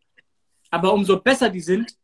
[0.69, 1.95] Aber umso besser die sind,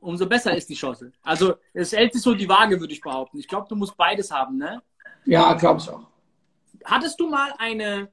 [0.00, 1.12] umso besser ist die Chance.
[1.22, 3.38] Also es hält sich so die Waage, würde ich behaupten.
[3.38, 4.82] Ich glaube, du musst beides haben, ne?
[5.26, 6.06] Ja, glaube ich auch.
[6.84, 8.10] Hattest du mal eine,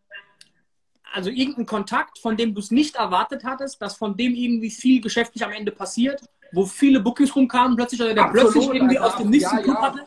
[1.12, 5.02] also irgendeinen Kontakt, von dem du es nicht erwartet hattest, dass von dem irgendwie viel
[5.02, 6.22] geschäftlich am Ende passiert,
[6.52, 9.16] wo viele Bookings rumkamen plötzlich oder der Absolut, plötzlich irgendwie Alter.
[9.16, 9.82] aus dem nächsten Ja, Club ja.
[9.82, 10.06] hatte?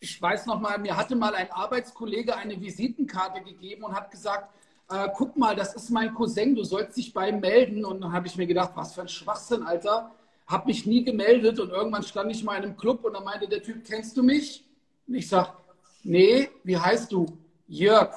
[0.00, 4.52] Ich weiß noch mal, mir hatte mal ein Arbeitskollege eine Visitenkarte gegeben und hat gesagt,
[4.90, 7.84] äh, guck mal, das ist mein Cousin, du sollst dich bei ihm melden.
[7.84, 10.10] Und dann habe ich mir gedacht, was für ein Schwachsinn, Alter.
[10.46, 13.48] Hab mich nie gemeldet und irgendwann stand ich mal in einem Club und dann meinte
[13.48, 14.64] der Typ, kennst du mich?
[15.06, 15.54] Und ich sag,
[16.02, 17.26] nee, wie heißt du?
[17.68, 18.12] Jörg.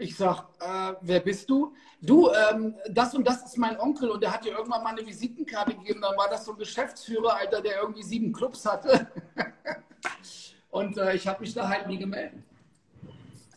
[0.00, 1.74] Ich sag, äh, wer bist du?
[2.00, 5.04] Du, ähm, das und das ist mein Onkel und der hat dir irgendwann mal eine
[5.04, 6.00] Visitenkarte gegeben.
[6.00, 9.10] Dann war das so ein Geschäftsführer, Alter, der irgendwie sieben Clubs hatte.
[10.70, 12.44] und äh, ich habe mich da halt nie gemeldet.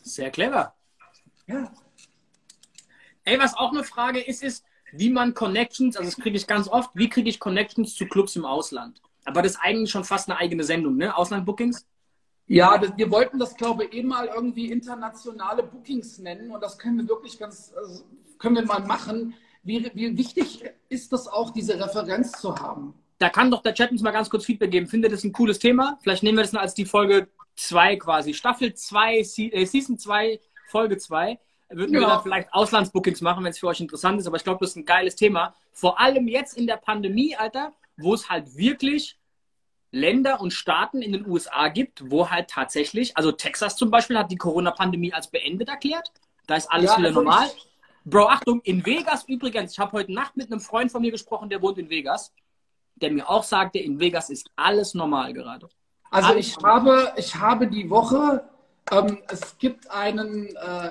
[0.02, 0.74] Sehr clever.
[1.46, 1.72] Ja.
[3.22, 6.66] Ey, was auch eine Frage ist, ist, wie man Connections, also das kriege ich ganz
[6.66, 9.00] oft, wie kriege ich Connections zu Clubs im Ausland?
[9.24, 11.16] Aber das ist eigentlich schon fast eine eigene Sendung, ne?
[11.16, 11.86] Ausland-Bookings?
[12.46, 16.78] Ja, das, wir wollten das, glaube ich, eh mal irgendwie internationale Bookings nennen und das
[16.78, 18.04] können wir wirklich ganz, also,
[18.38, 19.34] können wir mal machen.
[19.62, 22.94] Wie, wie wichtig ist das auch, diese Referenz zu haben?
[23.18, 24.88] Da kann doch der Chat uns mal ganz kurz Feedback geben.
[24.88, 25.98] Findet das ein cooles Thema?
[26.02, 28.34] Vielleicht nehmen wir das als die Folge 2 quasi.
[28.34, 31.38] Staffel 2, äh, Season 2, Folge 2.
[31.70, 32.08] Würden wir Ja.
[32.08, 34.26] dann vielleicht Auslandsbookings machen, wenn es für euch interessant ist.
[34.26, 35.54] Aber ich glaube, das ist ein geiles Thema.
[35.72, 39.16] Vor allem jetzt in der Pandemie, Alter, wo es halt wirklich
[39.92, 44.30] Länder und Staaten in den USA gibt, wo halt tatsächlich, also Texas zum Beispiel hat
[44.32, 46.10] die Corona-Pandemie als beendet erklärt.
[46.46, 47.46] Da ist alles Ja, wieder normal.
[47.46, 47.68] ich-
[48.04, 51.48] Bro, Achtung, in Vegas übrigens, ich habe heute Nacht mit einem Freund von mir gesprochen,
[51.50, 52.32] der wohnt in Vegas,
[52.96, 55.68] der mir auch sagte, in Vegas ist alles normal gerade.
[56.10, 58.42] Also Alles ich habe, ich habe die Woche,
[58.90, 60.90] ähm, es gibt einen äh,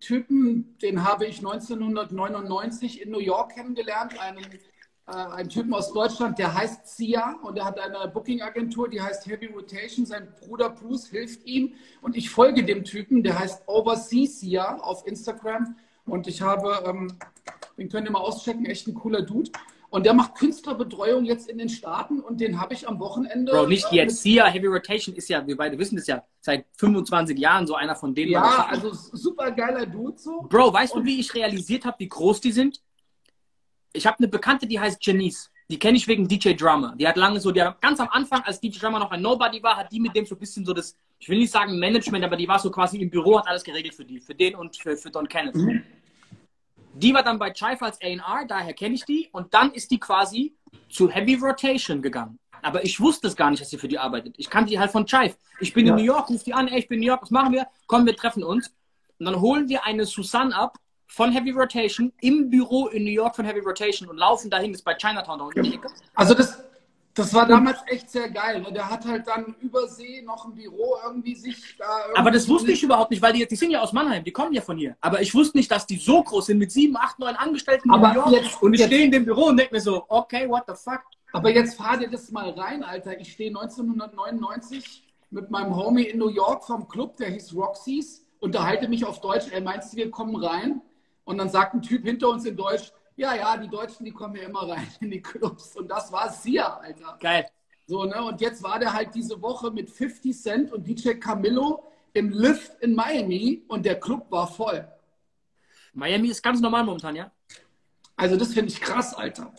[0.00, 4.46] Typen, den habe ich 1999 in New York kennengelernt, einen,
[5.08, 9.26] äh, einen Typen aus Deutschland, der heißt Sia und der hat eine Booking-Agentur, die heißt
[9.26, 10.04] Heavy Rotation.
[10.04, 15.06] Sein Bruder Bruce hilft ihm und ich folge dem Typen, der heißt Overseas Sia auf
[15.06, 17.16] Instagram und ich habe, ähm,
[17.78, 19.50] den könnt ihr mal auschecken, echt ein cooler Dude.
[19.90, 23.52] Und der macht Künstlerbetreuung jetzt in den Staaten und den habe ich am Wochenende.
[23.52, 24.20] Bro, nicht äh, jetzt.
[24.20, 27.96] Sia Heavy Rotation ist ja, wir beide wissen das ja, seit 25 Jahren so einer
[27.96, 28.32] von denen.
[28.32, 30.42] Ja, also super geiler Dude so.
[30.42, 32.82] Bro, weißt du, wie ich realisiert habe, wie groß die sind?
[33.92, 35.50] Ich habe eine Bekannte, die heißt Janice.
[35.70, 36.94] Die kenne ich wegen DJ Drummer.
[36.96, 39.62] Die hat lange so, die hat ganz am Anfang, als DJ Drummer noch ein Nobody
[39.62, 42.24] war, hat die mit dem so ein bisschen so das, ich will nicht sagen Management,
[42.24, 44.76] aber die war so quasi im Büro, hat alles geregelt für die, für den und
[44.76, 45.56] für, für Don Kenneth.
[46.94, 49.28] Die war dann bei Chive als A&R, daher kenne ich die.
[49.32, 50.54] Und dann ist die quasi
[50.88, 52.38] zu Heavy Rotation gegangen.
[52.62, 54.34] Aber ich wusste es gar nicht, dass sie für die arbeitet.
[54.38, 55.36] Ich kannte die halt von Chive.
[55.60, 55.92] Ich bin Ja.
[55.92, 57.66] in New York, ruf die an, ey, ich bin in New York, was machen wir?
[57.86, 58.72] Komm, wir treffen uns.
[59.18, 60.78] Und dann holen wir eine Susanne ab
[61.08, 64.84] von Heavy Rotation im Büro in New York von Heavy Rotation und laufen dahin, ist
[64.84, 65.62] bei Chinatown da unten.
[65.62, 65.88] die Ecke.
[66.14, 66.58] Also das,
[67.14, 68.60] das war damals echt sehr geil.
[68.60, 68.70] ne?
[68.72, 71.84] Der hat halt dann übersee noch ein Büro irgendwie sich da.
[72.02, 74.30] Irgendwie Aber das wusste ich überhaupt nicht, weil die, die sind ja aus Mannheim, die
[74.32, 74.96] kommen ja von hier.
[75.00, 78.08] Aber ich wusste nicht, dass die so groß sind mit sieben, acht, neun Angestellten Aber
[78.08, 78.32] in New York.
[78.44, 80.74] jetzt- und ich jetzt- stehe in dem Büro und denke mir so, okay, what the
[80.74, 81.00] fuck?
[81.32, 83.18] Aber jetzt fahr dir das mal rein, Alter.
[83.18, 88.88] Ich stehe 1999 mit meinem Homie in New York vom Club, der hieß Roxy's, unterhalte
[88.88, 89.46] mich auf Deutsch.
[89.50, 90.80] Er meinst du, wir kommen rein?
[91.28, 94.34] Und dann sagt ein Typ hinter uns in Deutsch, ja, ja, die Deutschen, die kommen
[94.34, 95.76] ja immer rein in die Clubs.
[95.76, 97.18] Und das war Sia, Alter.
[97.20, 97.46] Geil.
[97.86, 98.22] So, ne?
[98.22, 102.82] Und jetzt war der halt diese Woche mit 50 Cent und DJ Camillo im Lift
[102.82, 104.88] in Miami und der Club war voll.
[105.92, 107.30] Miami ist ganz normal momentan, ja?
[108.16, 109.52] Also das finde ich krass, Alter.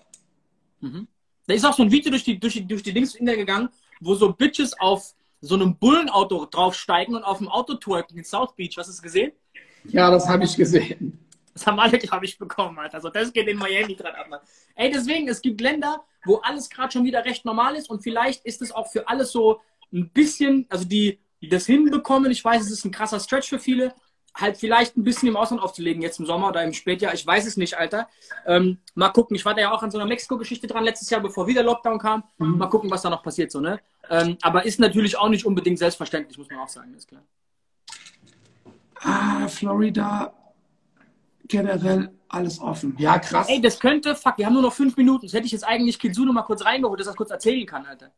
[1.46, 4.16] Da ist auch so ein Video durch die, durch die, durch die der gegangen, wo
[4.16, 8.76] so Bitches auf so einem Bullenauto draufsteigen und auf dem Auto twerken in South Beach.
[8.76, 9.34] Hast du es gesehen?
[9.84, 11.29] Ja, das habe ich gesehen.
[11.54, 12.96] Das haben alle, glaube ich, bekommen, Alter.
[12.96, 14.28] Also das geht in Miami gerade ab.
[14.30, 14.40] Mann.
[14.76, 18.46] Ey, deswegen, es gibt Länder, wo alles gerade schon wieder recht normal ist und vielleicht
[18.46, 22.62] ist es auch für alle so ein bisschen, also die, die das hinbekommen, ich weiß,
[22.62, 23.94] es ist ein krasser Stretch für viele,
[24.36, 27.46] halt vielleicht ein bisschen im Ausland aufzulegen, jetzt im Sommer oder im Spätjahr, ich weiß
[27.46, 28.08] es nicht, Alter.
[28.46, 31.22] Ähm, mal gucken, ich war da ja auch an so einer Mexiko-Geschichte dran letztes Jahr,
[31.22, 32.24] bevor wieder Lockdown kam.
[32.38, 32.58] Mhm.
[32.58, 33.80] Mal gucken, was da noch passiert, so, ne?
[34.10, 37.24] Ähm, aber ist natürlich auch nicht unbedingt selbstverständlich, muss man auch sagen, ist klar.
[39.02, 40.34] Ah, Florida,
[41.50, 42.96] generell alles offen.
[42.98, 43.50] Ja, krass.
[43.50, 45.26] Ey, das könnte, fuck, wir haben nur noch fünf Minuten.
[45.26, 47.86] Das hätte ich jetzt eigentlich Kitsune mal kurz reingeholt, dass er das kurz erzählen kann,
[47.86, 48.12] Alter.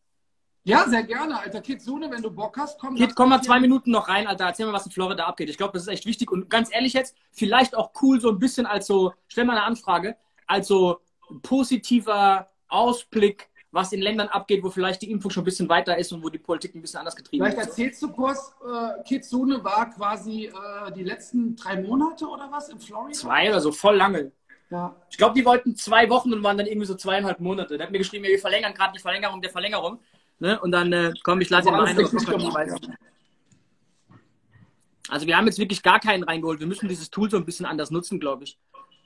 [0.63, 1.61] Ja, sehr gerne, Alter.
[1.61, 2.95] Kitsune, wenn du Bock hast, komm.
[2.95, 4.45] Kid, komm mal zwei Minuten noch rein, Alter.
[4.45, 5.49] Erzähl mal, was in Florida abgeht.
[5.49, 8.37] Ich glaube, das ist echt wichtig und ganz ehrlich jetzt, vielleicht auch cool, so ein
[8.37, 10.99] bisschen als so, stell mal eine Anfrage, als so
[11.41, 16.11] positiver Ausblick, was in Ländern abgeht, wo vielleicht die Impfung schon ein bisschen weiter ist
[16.11, 17.75] und wo die Politik ein bisschen anders getrieben vielleicht ist.
[17.75, 22.69] Vielleicht erzählst du kurz, äh, Kitsune war quasi äh, die letzten drei Monate oder was
[22.69, 23.17] in Florida?
[23.17, 24.31] Zwei oder so, voll lange.
[24.69, 24.95] Ja.
[25.09, 27.77] Ich glaube, die wollten zwei Wochen und waren dann irgendwie so zweieinhalb Monate.
[27.77, 29.99] Der hat mir geschrieben, wir verlängern gerade die Verlängerung der Verlängerung.
[30.39, 30.59] Ne?
[30.59, 31.97] Und dann äh, komm, ich lasse ihn mal ein.
[35.09, 36.59] Also wir haben jetzt wirklich gar keinen reingeholt.
[36.59, 38.57] Wir müssen dieses Tool so ein bisschen anders nutzen, glaube ich.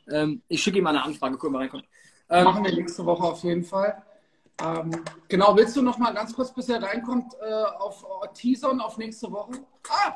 [0.08, 1.86] Ähm, ich schicke ihm mal eine Anfrage, guck mal reinkommt.
[2.30, 4.04] Ähm, Machen wir nächste Woche auf jeden Fall.
[4.64, 8.80] Ähm, genau, willst du noch mal ganz kurz, bis er reinkommt, äh, auf uh, Teasern
[8.80, 9.52] auf nächste Woche?
[9.90, 10.16] Ah!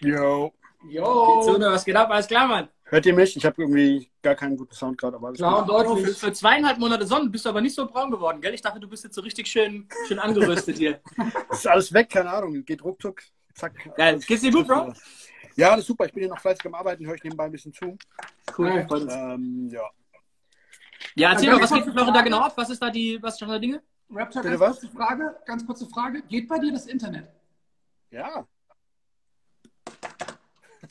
[0.00, 0.52] Yo.
[0.88, 1.40] Yo.
[1.44, 2.10] Geht's was geht ab?
[2.10, 2.68] Alles klar, Mann.
[2.84, 3.36] Hört ihr mich?
[3.36, 6.06] Ich habe irgendwie gar keinen guten Sound gerade, aber alles Klar und deutlich.
[6.06, 8.54] Für, für, zweieinhalb Monate Sonne bist du aber nicht so braun geworden, gell?
[8.54, 11.00] Ich dachte, du bist jetzt so richtig schön, schön angeröstet hier.
[11.48, 12.64] das ist alles weg, keine Ahnung.
[12.64, 13.22] Geht ruckzuck,
[13.54, 13.72] zack.
[13.96, 14.20] Geil.
[14.20, 14.92] Geht's dir gut, Bro?
[15.56, 16.04] Ja, das ist super.
[16.04, 17.96] Ich bin hier noch fleißig am Arbeiten, höre ich nebenbei ein bisschen zu.
[18.56, 18.86] Cool.
[19.10, 19.82] Ähm, ja.
[21.14, 22.52] Ja, erzähl mal, was geht Florida genau ab?
[22.56, 23.82] Was ist da die, was ist da Dinge?
[24.10, 24.80] Raptor, ganz was?
[24.80, 26.22] kurze Frage, ganz kurze Frage.
[26.22, 27.28] Geht bei dir das Internet?
[28.10, 28.46] Ja.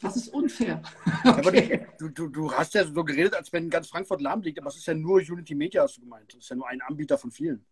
[0.01, 0.81] Das ist unfair.
[1.23, 1.87] Okay.
[1.97, 4.75] Du, du, du, hast ja so geredet, als wenn ganz Frankfurt lahm liegt, aber es
[4.75, 6.33] ist ja nur Unity Media, hast du gemeint.
[6.33, 7.65] Das ist ja nur ein Anbieter von vielen.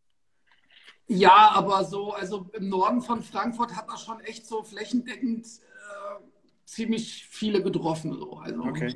[1.07, 6.23] Ja, aber so, also im Norden von Frankfurt hat das schon echt so flächendeckend äh,
[6.65, 8.13] ziemlich viele getroffen.
[8.13, 8.38] So.
[8.38, 8.95] Also, okay.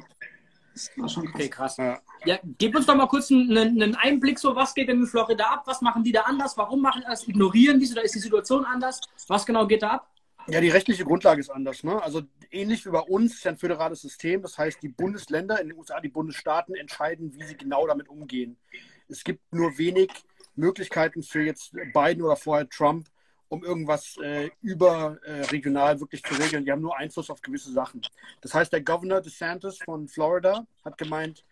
[0.77, 1.35] Das war schon krass.
[1.35, 1.77] Okay, krass.
[1.77, 2.01] Ja.
[2.25, 2.39] ja.
[2.57, 5.63] gib uns doch mal kurz einen, einen, Einblick, so was geht denn in Florida ab?
[5.65, 6.57] Was machen die da anders?
[6.57, 7.27] Warum machen die das?
[7.27, 9.01] Ignorieren die oder ist die Situation anders?
[9.27, 10.11] Was genau geht da ab?
[10.49, 11.83] Ja, die rechtliche Grundlage ist anders.
[11.83, 12.01] Ne?
[12.01, 12.21] Also
[12.51, 14.41] ähnlich wie bei uns ist ja ein föderales System.
[14.41, 18.57] Das heißt, die Bundesländer in den USA, die Bundesstaaten entscheiden, wie sie genau damit umgehen.
[19.09, 20.09] Es gibt nur wenig
[20.55, 23.09] Möglichkeiten für jetzt Biden oder vorher Trump,
[23.49, 26.65] um irgendwas äh, überregional äh, wirklich zu regeln.
[26.65, 28.01] Die haben nur Einfluss auf gewisse Sachen.
[28.41, 31.45] Das heißt, der Governor DeSantis von Florida hat gemeint,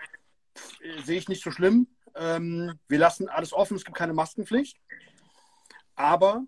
[0.81, 1.87] äh, sehe ich nicht so schlimm.
[2.15, 4.77] Ähm, wir lassen alles offen, es gibt keine Maskenpflicht.
[5.95, 6.45] Aber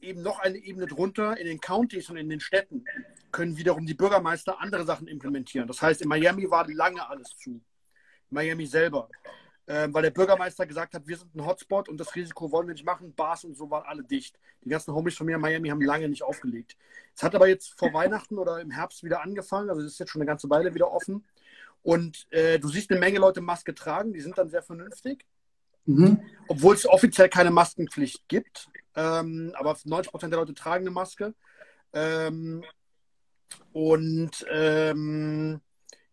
[0.00, 2.84] eben noch eine Ebene drunter, in den Counties und in den Städten,
[3.32, 5.66] können wiederum die Bürgermeister andere Sachen implementieren.
[5.66, 7.60] Das heißt, in Miami war lange alles zu.
[8.30, 9.08] Miami selber.
[9.68, 12.74] Ähm, weil der Bürgermeister gesagt hat, wir sind ein Hotspot und das Risiko wollen wir
[12.74, 13.12] nicht machen.
[13.14, 14.38] Bars und so waren alle dicht.
[14.64, 16.76] Die ganzen Homies von mir in Miami haben lange nicht aufgelegt.
[17.14, 19.68] Es hat aber jetzt vor Weihnachten oder im Herbst wieder angefangen.
[19.68, 21.24] Also es ist jetzt schon eine ganze Weile wieder offen.
[21.82, 25.24] Und äh, du siehst eine Menge Leute Maske tragen, die sind dann sehr vernünftig.
[25.84, 26.20] Mhm.
[26.48, 28.68] Obwohl es offiziell keine Maskenpflicht gibt.
[28.94, 31.34] Ähm, aber 90 Prozent der Leute tragen eine Maske.
[31.92, 32.64] Ähm,
[33.72, 35.60] und ähm,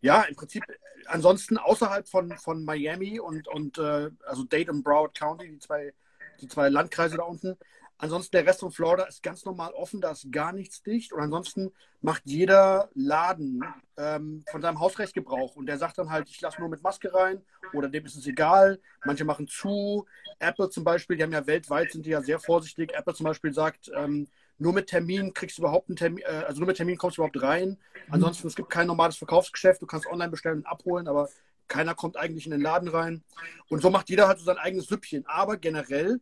[0.00, 0.64] ja, im Prinzip
[1.08, 5.92] ansonsten außerhalb von, von Miami und, und äh, also Dade und Broward County, die zwei,
[6.40, 7.56] die zwei Landkreise da unten,
[7.96, 11.12] Ansonsten der Rest von Florida ist ganz normal offen, da ist gar nichts dicht.
[11.12, 13.64] Und ansonsten macht jeder Laden
[13.96, 15.54] ähm, von seinem Hausrecht Gebrauch.
[15.54, 17.40] Und der sagt dann halt, ich lasse nur mit Maske rein
[17.72, 18.80] oder dem ist es egal.
[19.04, 20.06] Manche machen zu.
[20.40, 22.92] Apple zum Beispiel, die haben ja weltweit, sind die ja sehr vorsichtig.
[22.94, 24.26] Apple zum Beispiel sagt, ähm,
[24.58, 27.22] nur mit Termin kriegst du überhaupt einen Termin, äh, also nur mit Termin kommst du
[27.22, 27.78] überhaupt rein.
[28.08, 29.80] Ansonsten, es gibt kein normales Verkaufsgeschäft.
[29.82, 31.28] Du kannst online bestellen und abholen, aber
[31.68, 33.22] keiner kommt eigentlich in den Laden rein.
[33.68, 35.26] Und so macht jeder halt so sein eigenes Süppchen.
[35.26, 36.20] Aber generell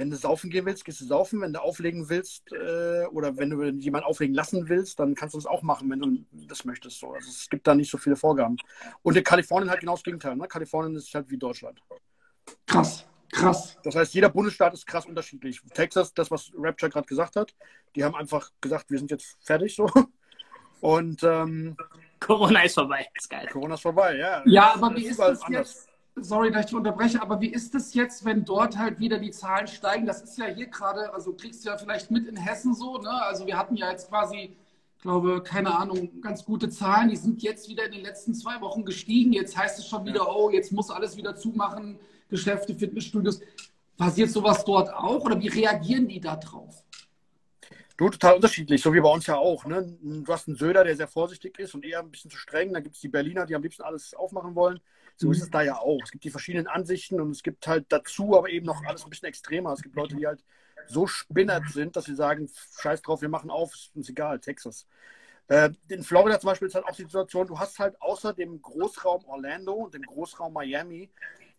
[0.00, 1.42] wenn du saufen gehen willst, gehst du saufen.
[1.42, 5.38] Wenn du auflegen willst äh, oder wenn du jemanden auflegen lassen willst, dann kannst du
[5.38, 7.00] das auch machen, wenn du das möchtest.
[7.00, 7.12] So.
[7.12, 8.56] Also es gibt da nicht so viele Vorgaben.
[9.02, 10.36] Und in Kalifornien halt genau das Gegenteil.
[10.36, 10.48] Ne?
[10.48, 11.82] Kalifornien ist halt wie Deutschland.
[12.66, 13.78] Krass, krass.
[13.82, 15.60] Das heißt, jeder Bundesstaat ist krass unterschiedlich.
[15.74, 17.54] Texas, das, was Rapture gerade gesagt hat,
[17.94, 19.88] die haben einfach gesagt, wir sind jetzt fertig so.
[20.80, 21.76] Und ähm,
[22.18, 23.06] Corona ist vorbei.
[23.14, 23.48] ist geil.
[23.52, 24.42] Corona ist vorbei, ja.
[24.46, 25.90] Ja, aber wie ist das jetzt?
[26.16, 29.66] sorry, dass ich unterbreche, aber wie ist es jetzt, wenn dort halt wieder die Zahlen
[29.66, 30.06] steigen?
[30.06, 33.10] Das ist ja hier gerade, also kriegst du ja vielleicht mit in Hessen so, ne?
[33.10, 34.56] Also wir hatten ja jetzt quasi,
[35.02, 37.08] glaube, keine Ahnung, ganz gute Zahlen.
[37.08, 39.32] Die sind jetzt wieder in den letzten zwei Wochen gestiegen.
[39.32, 41.98] Jetzt heißt es schon wieder, oh, jetzt muss alles wieder zumachen,
[42.30, 43.40] Geschäfte, Fitnessstudios.
[43.96, 46.82] Passiert sowas dort auch oder wie reagieren die da drauf?
[47.98, 49.66] Du, total unterschiedlich, so wie bei uns ja auch.
[49.66, 49.94] Ne?
[50.00, 52.72] Du hast einen Söder, der sehr vorsichtig ist und eher ein bisschen zu streng.
[52.72, 54.80] Dann gibt es die Berliner, die am liebsten alles aufmachen wollen.
[55.16, 55.34] So mhm.
[55.34, 56.00] ist es da ja auch.
[56.02, 59.10] Es gibt die verschiedenen Ansichten und es gibt halt dazu aber eben noch alles ein
[59.10, 59.74] bisschen extremer.
[59.74, 60.42] Es gibt Leute, die halt
[60.86, 62.48] so spinnert sind, dass sie sagen,
[62.80, 64.86] scheiß drauf, wir machen auf, ist uns egal, Texas.
[65.48, 68.62] Äh, in Florida zum Beispiel ist halt auch die Situation, du hast halt außer dem
[68.62, 71.10] Großraum Orlando und dem Großraum Miami,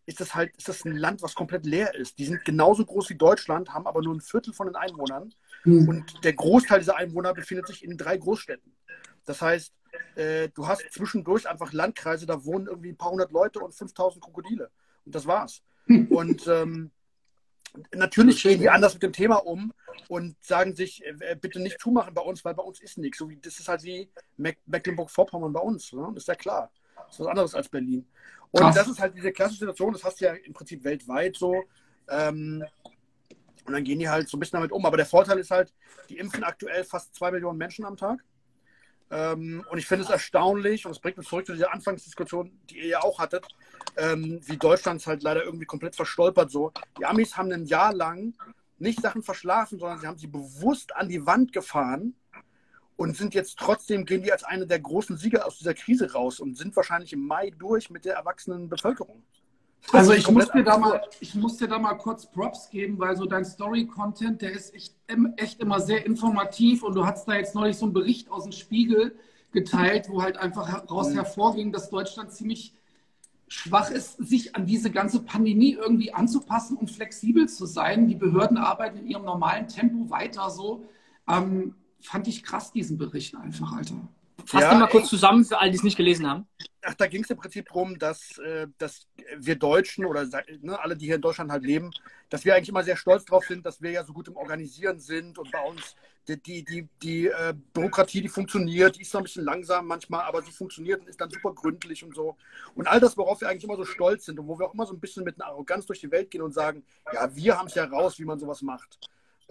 [0.06, 2.18] ist das halt, ist das ein Land, was komplett leer ist.
[2.18, 5.34] Die sind genauso groß wie Deutschland, haben aber nur ein Viertel von den Einwohnern.
[5.64, 5.88] Mhm.
[5.88, 8.74] Und der Großteil dieser Einwohner befindet sich in drei Großstädten.
[9.26, 9.74] Das heißt,
[10.16, 14.24] äh, du hast zwischendurch einfach Landkreise, da wohnen irgendwie ein paar hundert Leute und 5000
[14.24, 14.70] Krokodile.
[15.06, 15.62] Und das war's.
[16.10, 16.92] und ähm,
[17.94, 19.74] natürlich gehen die anders mit dem Thema um
[20.08, 23.18] und sagen sich, äh, bitte nicht zumachen bei uns, weil bei uns ist nichts.
[23.18, 24.10] So wie, das ist halt wie
[24.66, 25.94] Mecklenburg-Vorpommern bei uns.
[25.94, 26.12] Ne?
[26.16, 26.72] Ist ja klar.
[26.96, 28.08] Das ist was anderes als Berlin.
[28.52, 28.76] Und Krass.
[28.76, 31.64] das ist halt diese klassische Situation, das hast du ja im Prinzip weltweit so.
[32.10, 32.64] Ähm,
[33.66, 34.86] und dann gehen die halt so ein bisschen damit um.
[34.86, 35.74] Aber der Vorteil ist halt,
[36.10, 38.24] die impfen aktuell fast zwei Millionen Menschen am Tag.
[39.10, 42.80] Ähm, und ich finde es erstaunlich, und es bringt uns zurück zu dieser Anfangsdiskussion, die
[42.80, 43.48] ihr ja auch hattet,
[43.98, 46.72] ähm, wie Deutschland es halt leider irgendwie komplett verstolpert so.
[46.98, 48.34] Die Amis haben ein Jahr lang
[48.80, 52.16] nicht Sachen verschlafen, sondern sie haben sie bewusst an die Wand gefahren
[53.02, 56.40] und sind jetzt trotzdem, gehen die als eine der großen Sieger aus dieser Krise raus
[56.40, 59.24] und sind wahrscheinlich im Mai durch mit der erwachsenen Bevölkerung.
[59.92, 63.18] Also ich muss, dir da mal, ich muss dir da mal kurz Props geben, weil
[63.18, 64.96] so dein Story-Content, der ist echt,
[65.38, 68.52] echt immer sehr informativ und du hast da jetzt neulich so einen Bericht aus dem
[68.52, 69.16] Spiegel
[69.52, 71.16] geteilt, wo halt einfach heraus mhm.
[71.16, 72.76] hervorging, dass Deutschland ziemlich
[73.48, 78.08] schwach ist, sich an diese ganze Pandemie irgendwie anzupassen und flexibel zu sein.
[78.08, 80.86] Die Behörden arbeiten in ihrem normalen Tempo weiter so.
[81.28, 83.96] Ähm, fand ich krass, diesen Bericht einfach, Alter.
[84.46, 86.48] Fass ja, mal kurz zusammen für alle, die es nicht gelesen haben.
[86.84, 90.26] Ach, da ging es im Prinzip darum, dass, äh, dass wir Deutschen oder
[90.62, 91.92] ne, alle, die hier in Deutschland halt leben,
[92.30, 95.00] dass wir eigentlich immer sehr stolz drauf sind, dass wir ja so gut im Organisieren
[95.00, 95.96] sind und bei uns
[96.28, 100.24] die, die, die, die äh, Bürokratie, die funktioniert, die ist noch ein bisschen langsam manchmal,
[100.24, 102.36] aber sie funktioniert und ist dann super gründlich und so.
[102.76, 104.86] Und all das, worauf wir eigentlich immer so stolz sind und wo wir auch immer
[104.86, 106.84] so ein bisschen mit einer Arroganz durch die Welt gehen und sagen,
[107.14, 109.00] ja, wir haben es ja raus, wie man sowas macht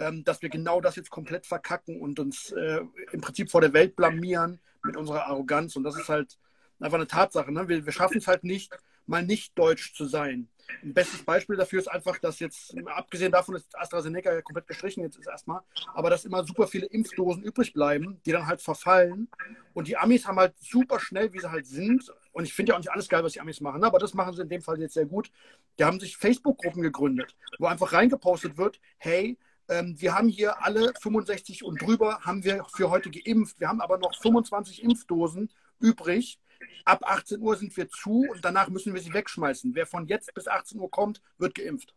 [0.01, 2.81] ähm, dass wir genau das jetzt komplett verkacken und uns äh,
[3.13, 5.77] im Prinzip vor der Welt blamieren mit unserer Arroganz.
[5.77, 6.39] Und das ist halt
[6.81, 7.53] einfach eine Tatsache.
[7.53, 7.69] Ne?
[7.69, 8.77] Wir, wir schaffen es halt nicht,
[9.07, 10.49] mal nicht deutsch zu sein.
[10.83, 15.03] Ein bestes Beispiel dafür ist einfach, dass jetzt, abgesehen davon ist AstraZeneca ja komplett gestrichen
[15.03, 15.63] jetzt ist erstmal,
[15.95, 19.29] aber dass immer super viele Impfdosen übrig bleiben, die dann halt verfallen.
[19.75, 22.77] Und die Amis haben halt super schnell, wie sie halt sind, und ich finde ja
[22.77, 23.87] auch nicht alles geil, was die Amis machen, ne?
[23.87, 25.33] aber das machen sie in dem Fall jetzt sehr gut.
[25.79, 29.37] Die haben sich Facebook-Gruppen gegründet, wo einfach reingepostet wird, hey,
[29.71, 33.61] wir haben hier alle 65 und drüber haben wir für heute geimpft.
[33.61, 36.41] Wir haben aber noch 25 Impfdosen übrig.
[36.85, 39.75] Ab 18 Uhr sind wir zu und danach müssen wir sie wegschmeißen.
[39.75, 41.95] Wer von jetzt bis 18 Uhr kommt, wird geimpft.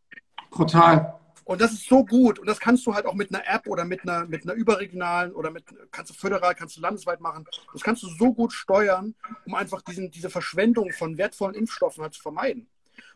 [0.52, 1.20] Total.
[1.46, 2.40] Und das ist so gut.
[2.40, 5.34] Und das kannst du halt auch mit einer App oder mit einer, mit einer überregionalen
[5.34, 7.46] oder mit, kannst du föderal, kannst du landesweit machen.
[7.74, 9.16] Das kannst du so gut steuern,
[9.46, 12.68] um einfach diesen, diese Verschwendung von wertvollen Impfstoffen halt zu vermeiden.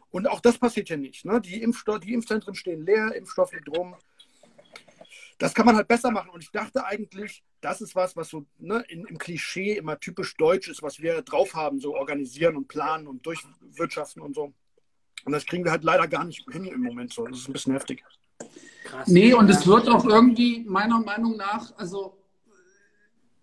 [0.09, 1.25] Und auch das passiert ja nicht.
[1.25, 1.39] Ne?
[1.41, 3.95] Die, Impfstoff, die Impfzentren stehen leer, Impfstoff liegt rum
[5.37, 6.29] das kann man halt besser machen.
[6.29, 10.35] Und ich dachte eigentlich, das ist was, was so ne, in, im Klischee immer typisch
[10.35, 14.53] deutsch ist, was wir drauf haben, so organisieren und planen und durchwirtschaften und so.
[15.25, 17.25] Und das kriegen wir halt leider gar nicht hin im Moment so.
[17.27, 18.03] Das ist ein bisschen heftig.
[18.83, 19.07] Krass.
[19.07, 22.17] Nee, und es wird auch irgendwie, meiner Meinung nach, also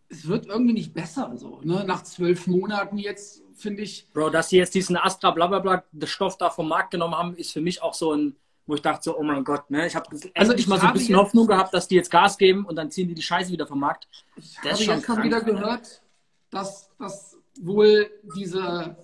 [0.09, 1.33] es wird irgendwie nicht besser.
[1.37, 1.85] So, ne?
[1.87, 4.09] Nach zwölf Monaten jetzt, finde ich.
[4.13, 7.53] Bro, dass sie jetzt diesen Astra blablabla, den Stoff da vom Markt genommen haben, ist
[7.53, 8.37] für mich auch so ein
[8.67, 9.87] wo ich dachte so, oh mein Gott, ne?
[9.87, 12.65] ich habe also endlich mal so ein bisschen Hoffnung gehabt, dass die jetzt Gas geben
[12.65, 14.09] und dann ziehen die die Scheiße wieder vom Markt.
[14.37, 16.03] Ich das habe jetzt schon wieder gehört,
[16.51, 18.97] dass, dass wohl diese,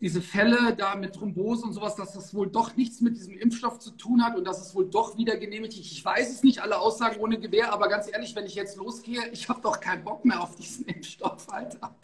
[0.00, 3.78] diese Fälle da mit Thrombose und sowas, dass das wohl doch nichts mit diesem Impfstoff
[3.78, 5.92] zu tun hat und dass es wohl doch wieder genehmigt ist.
[5.92, 9.28] Ich weiß es nicht, alle Aussagen ohne Gewehr, aber ganz ehrlich, wenn ich jetzt losgehe,
[9.30, 11.94] ich habe doch keinen Bock mehr auf diesen Impfstoff, Alter.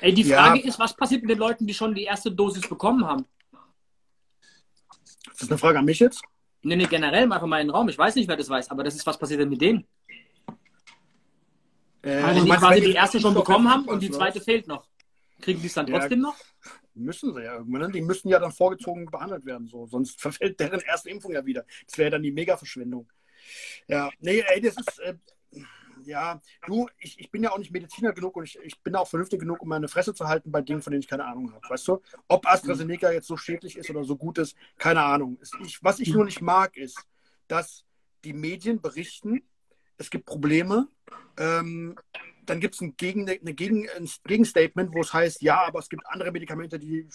[0.00, 0.66] Ey, die Frage ja.
[0.66, 3.26] ist, was passiert mit den Leuten, die schon die erste Dosis bekommen haben?
[5.40, 6.22] Ist das eine Frage an mich jetzt?
[6.60, 7.88] Nee, nee, generell mal von meinem Raum.
[7.88, 9.86] Ich weiß nicht, wer das weiß, aber das ist, was passiert denn mit denen?
[12.02, 14.86] Äh, also die quasi die erste schon bekommen haben und die zweite fehlt noch.
[15.40, 16.36] Kriegen die es dann trotzdem ja, noch?
[16.92, 17.80] Müssen sie ja irgendwann.
[17.80, 17.92] Ne?
[17.92, 19.66] Die müssen ja dann vorgezogen behandelt werden.
[19.66, 19.86] So.
[19.86, 21.64] Sonst verfällt deren erste Impfung ja wieder.
[21.86, 23.10] Das wäre dann die Mega-Verschwendung.
[23.88, 24.98] Ja, nee, ey, das ist.
[24.98, 25.14] Äh,
[26.06, 29.08] ja, du, ich, ich bin ja auch nicht Mediziner genug und ich, ich bin auch
[29.08, 31.68] vernünftig genug, um meine Fresse zu halten bei Dingen, von denen ich keine Ahnung habe.
[31.68, 32.00] Weißt du?
[32.28, 35.38] Ob AstraZeneca jetzt so schädlich ist oder so gut ist, keine Ahnung.
[35.62, 36.98] Ich, was ich nur nicht mag, ist,
[37.48, 37.84] dass
[38.24, 39.42] die Medien berichten,
[39.96, 40.88] es gibt Probleme,
[41.38, 41.96] ähm,
[42.50, 45.88] dann gibt es ein, Gegen, eine Gegen, ein Gegenstatement, wo es heißt, ja, aber es
[45.88, 47.06] gibt andere Medikamente, die äh,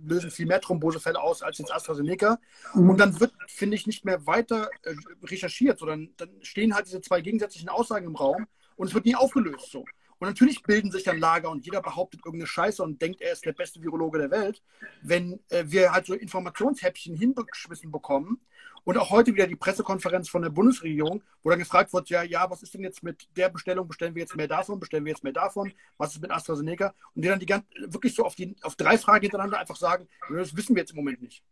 [0.00, 2.38] lösen viel mehr Thrombosefälle aus als jetzt AstraZeneca.
[2.74, 2.90] Mhm.
[2.90, 7.00] Und dann wird, finde ich, nicht mehr weiter äh, recherchiert, sondern dann stehen halt diese
[7.00, 9.84] zwei gegensätzlichen Aussagen im Raum und es wird nie aufgelöst so.
[10.20, 13.44] Und natürlich bilden sich dann Lager und jeder behauptet irgendeine Scheiße und denkt, er ist
[13.44, 14.62] der beste Virologe der Welt.
[15.02, 18.40] Wenn äh, wir halt so Informationshäppchen hingeschmissen bekommen,
[18.88, 22.50] und auch heute wieder die Pressekonferenz von der Bundesregierung, wo dann gefragt wird, ja, ja,
[22.50, 23.86] was ist denn jetzt mit der Bestellung?
[23.86, 24.80] Bestellen wir jetzt mehr davon?
[24.80, 25.74] Bestellen wir jetzt mehr davon?
[25.98, 26.94] Was ist mit AstraZeneca?
[27.14, 30.08] Und die dann die ganz, wirklich so auf, die, auf drei Fragen hintereinander einfach sagen,
[30.30, 31.44] das wissen wir jetzt im Moment nicht.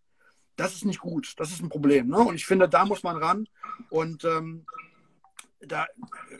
[0.56, 1.34] Das ist nicht gut.
[1.36, 2.08] Das ist ein Problem.
[2.08, 2.16] Ne?
[2.20, 3.46] Und ich finde, da muss man ran.
[3.90, 4.64] Und ähm,
[5.60, 5.84] da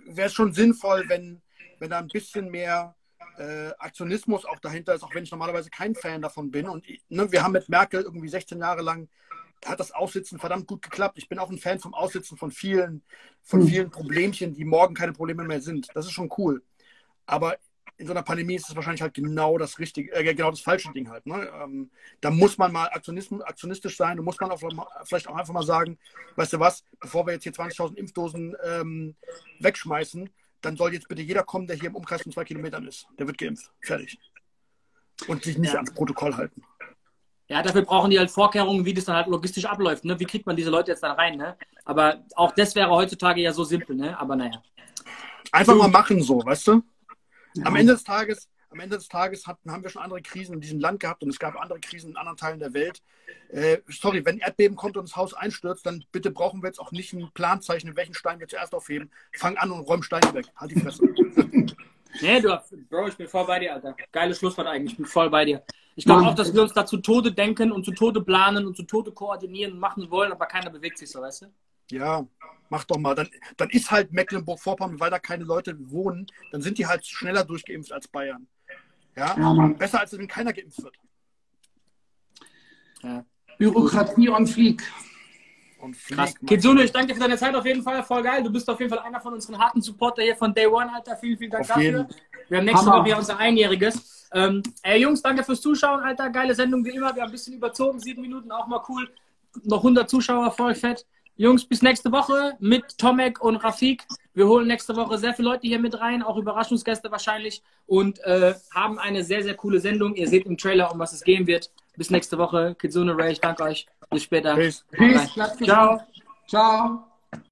[0.06, 1.42] wäre es schon sinnvoll, wenn,
[1.78, 2.96] wenn da ein bisschen mehr
[3.36, 6.66] äh, Aktionismus auch dahinter ist, auch wenn ich normalerweise kein Fan davon bin.
[6.66, 9.10] Und ne, wir haben mit Merkel irgendwie 16 Jahre lang
[9.64, 11.18] hat das Aussitzen verdammt gut geklappt.
[11.18, 13.02] Ich bin auch ein Fan vom Aussitzen von vielen,
[13.42, 13.68] von hm.
[13.68, 15.88] vielen Problemchen, die morgen keine Probleme mehr sind.
[15.94, 16.62] Das ist schon cool.
[17.26, 17.56] Aber
[17.98, 20.92] in so einer Pandemie ist es wahrscheinlich halt genau das richtige, äh, genau das falsche
[20.92, 21.26] Ding halt.
[21.26, 21.50] Ne?
[21.62, 21.90] Ähm,
[22.20, 24.60] da muss man mal aktionistisch sein, da muss man auch,
[25.04, 25.98] vielleicht auch einfach mal sagen,
[26.36, 29.16] weißt du was, bevor wir jetzt hier 20.000 Impfdosen ähm,
[29.60, 30.28] wegschmeißen,
[30.60, 33.06] dann soll jetzt bitte jeder kommen, der hier im Umkreis von zwei Kilometern ist.
[33.18, 33.70] Der wird geimpft.
[33.80, 34.18] Fertig.
[35.28, 35.76] Und sich nicht ja.
[35.76, 36.62] ans Protokoll halten.
[37.48, 40.04] Ja, dafür brauchen die halt Vorkehrungen, wie das dann halt logistisch abläuft.
[40.04, 40.18] Ne?
[40.18, 41.36] Wie kriegt man diese Leute jetzt dann rein?
[41.36, 41.56] Ne?
[41.84, 43.94] Aber auch das wäre heutzutage ja so simpel.
[43.94, 44.18] Ne?
[44.18, 44.62] Aber naja.
[45.52, 45.78] Einfach so.
[45.78, 46.82] mal machen so, weißt du?
[47.54, 47.66] Ja.
[47.66, 50.60] Am Ende des Tages, am Ende des Tages hatten, haben wir schon andere Krisen in
[50.60, 53.00] diesem Land gehabt und es gab andere Krisen in anderen Teilen der Welt.
[53.50, 56.90] Äh, sorry, wenn Erdbeben kommt und das Haus einstürzt, dann bitte brauchen wir jetzt auch
[56.90, 59.10] nicht ein Planzeichen, welchen Stein wir zuerst aufheben.
[59.32, 60.46] Fang an und räum Steine weg.
[60.56, 61.04] Halt die Fresse.
[62.20, 63.96] nee, du, Bro, ich bin voll bei dir, Alter.
[64.10, 64.92] Geiles Schlusswort eigentlich.
[64.92, 65.62] Ich bin voll bei dir.
[65.96, 68.76] Ich glaube auch, dass wir uns da zu Tode denken und zu Tode planen und
[68.76, 71.46] zu Tode koordinieren und machen wollen, aber keiner bewegt sich so, weißt du?
[71.90, 72.26] Ja,
[72.68, 73.14] mach doch mal.
[73.14, 77.44] Dann, dann ist halt Mecklenburg-Vorpommern, weil da keine Leute wohnen, dann sind die halt schneller
[77.44, 78.46] durchgeimpft als Bayern.
[79.16, 80.96] Ja, ja besser als wenn keiner geimpft wird.
[83.02, 83.24] Ja.
[83.58, 84.28] Bürokratie.
[84.28, 84.54] Und
[86.08, 86.34] Krass.
[86.46, 88.02] Kitsune, ich danke dir für deine Zeit auf jeden Fall.
[88.02, 88.42] Voll geil.
[88.42, 91.16] Du bist auf jeden Fall einer von unseren harten Supporter hier von Day One, Alter.
[91.16, 91.82] Vielen, vielen Dank auf dafür.
[91.82, 92.06] Jeden.
[92.48, 92.98] Wir haben nächste Hammer.
[92.98, 94.28] Woche hier unser Einjähriges.
[94.32, 96.30] Ähm, ey, Jungs, danke fürs Zuschauen, Alter.
[96.30, 97.14] Geile Sendung wie immer.
[97.14, 98.00] Wir haben ein bisschen überzogen.
[98.00, 99.08] Sieben Minuten, auch mal cool.
[99.64, 101.06] Noch 100 Zuschauer, voll fett.
[101.36, 104.04] Jungs, bis nächste Woche mit Tomek und Rafik.
[104.32, 108.54] Wir holen nächste Woche sehr viele Leute hier mit rein, auch Überraschungsgäste wahrscheinlich und äh,
[108.74, 110.14] haben eine sehr, sehr coole Sendung.
[110.14, 111.70] Ihr seht im Trailer, um was es gehen wird.
[111.96, 112.74] Bis nächste Woche.
[112.78, 113.86] Kitsune Ray, ich danke euch.
[114.10, 114.54] Bis später.
[114.54, 114.84] Peace.
[114.92, 115.34] Peace.
[115.62, 116.00] Ciao.
[116.46, 117.05] Ciao.